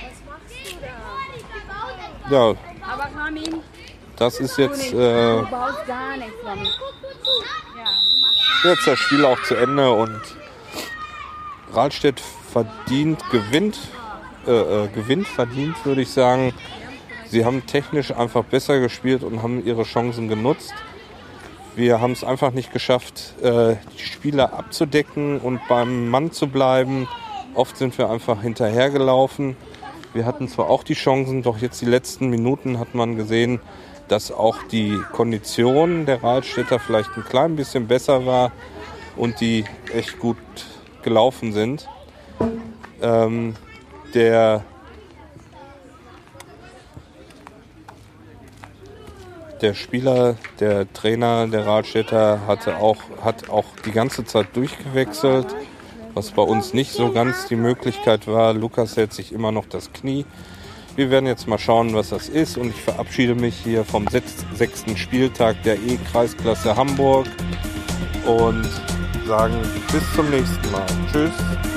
[2.31, 2.53] Ja,
[4.15, 5.37] das ist jetzt, äh,
[8.63, 10.21] jetzt das Spiel auch zu Ende und
[11.73, 12.21] Radstedt
[12.51, 13.77] verdient, gewinnt,
[14.47, 16.53] äh, äh, gewinnt, verdient, würde ich sagen.
[17.33, 20.71] Sie haben technisch einfach besser gespielt und haben ihre Chancen genutzt.
[21.75, 27.07] Wir haben es einfach nicht geschafft, äh, die Spieler abzudecken und beim Mann zu bleiben.
[27.55, 29.55] Oft sind wir einfach hinterhergelaufen.
[30.13, 33.59] Wir hatten zwar auch die Chancen, doch jetzt die letzten Minuten hat man gesehen,
[34.07, 38.51] dass auch die Kondition der Radstädter vielleicht ein klein bisschen besser war
[39.15, 40.37] und die echt gut
[41.01, 41.89] gelaufen sind.
[43.01, 43.55] Ähm,
[44.13, 44.63] der
[49.63, 55.47] der Spieler, der Trainer, der Radstädter hatte auch, hat auch die ganze Zeit durchgewechselt,
[56.13, 58.53] was bei uns nicht so ganz die Möglichkeit war.
[58.53, 60.25] Lukas hält sich immer noch das Knie.
[60.97, 64.97] Wir werden jetzt mal schauen, was das ist und ich verabschiede mich hier vom sechsten
[64.97, 67.25] Spieltag der E-Kreisklasse Hamburg
[68.27, 68.69] und
[69.25, 69.55] sagen
[69.91, 70.85] bis zum nächsten Mal.
[71.11, 71.72] Tschüss.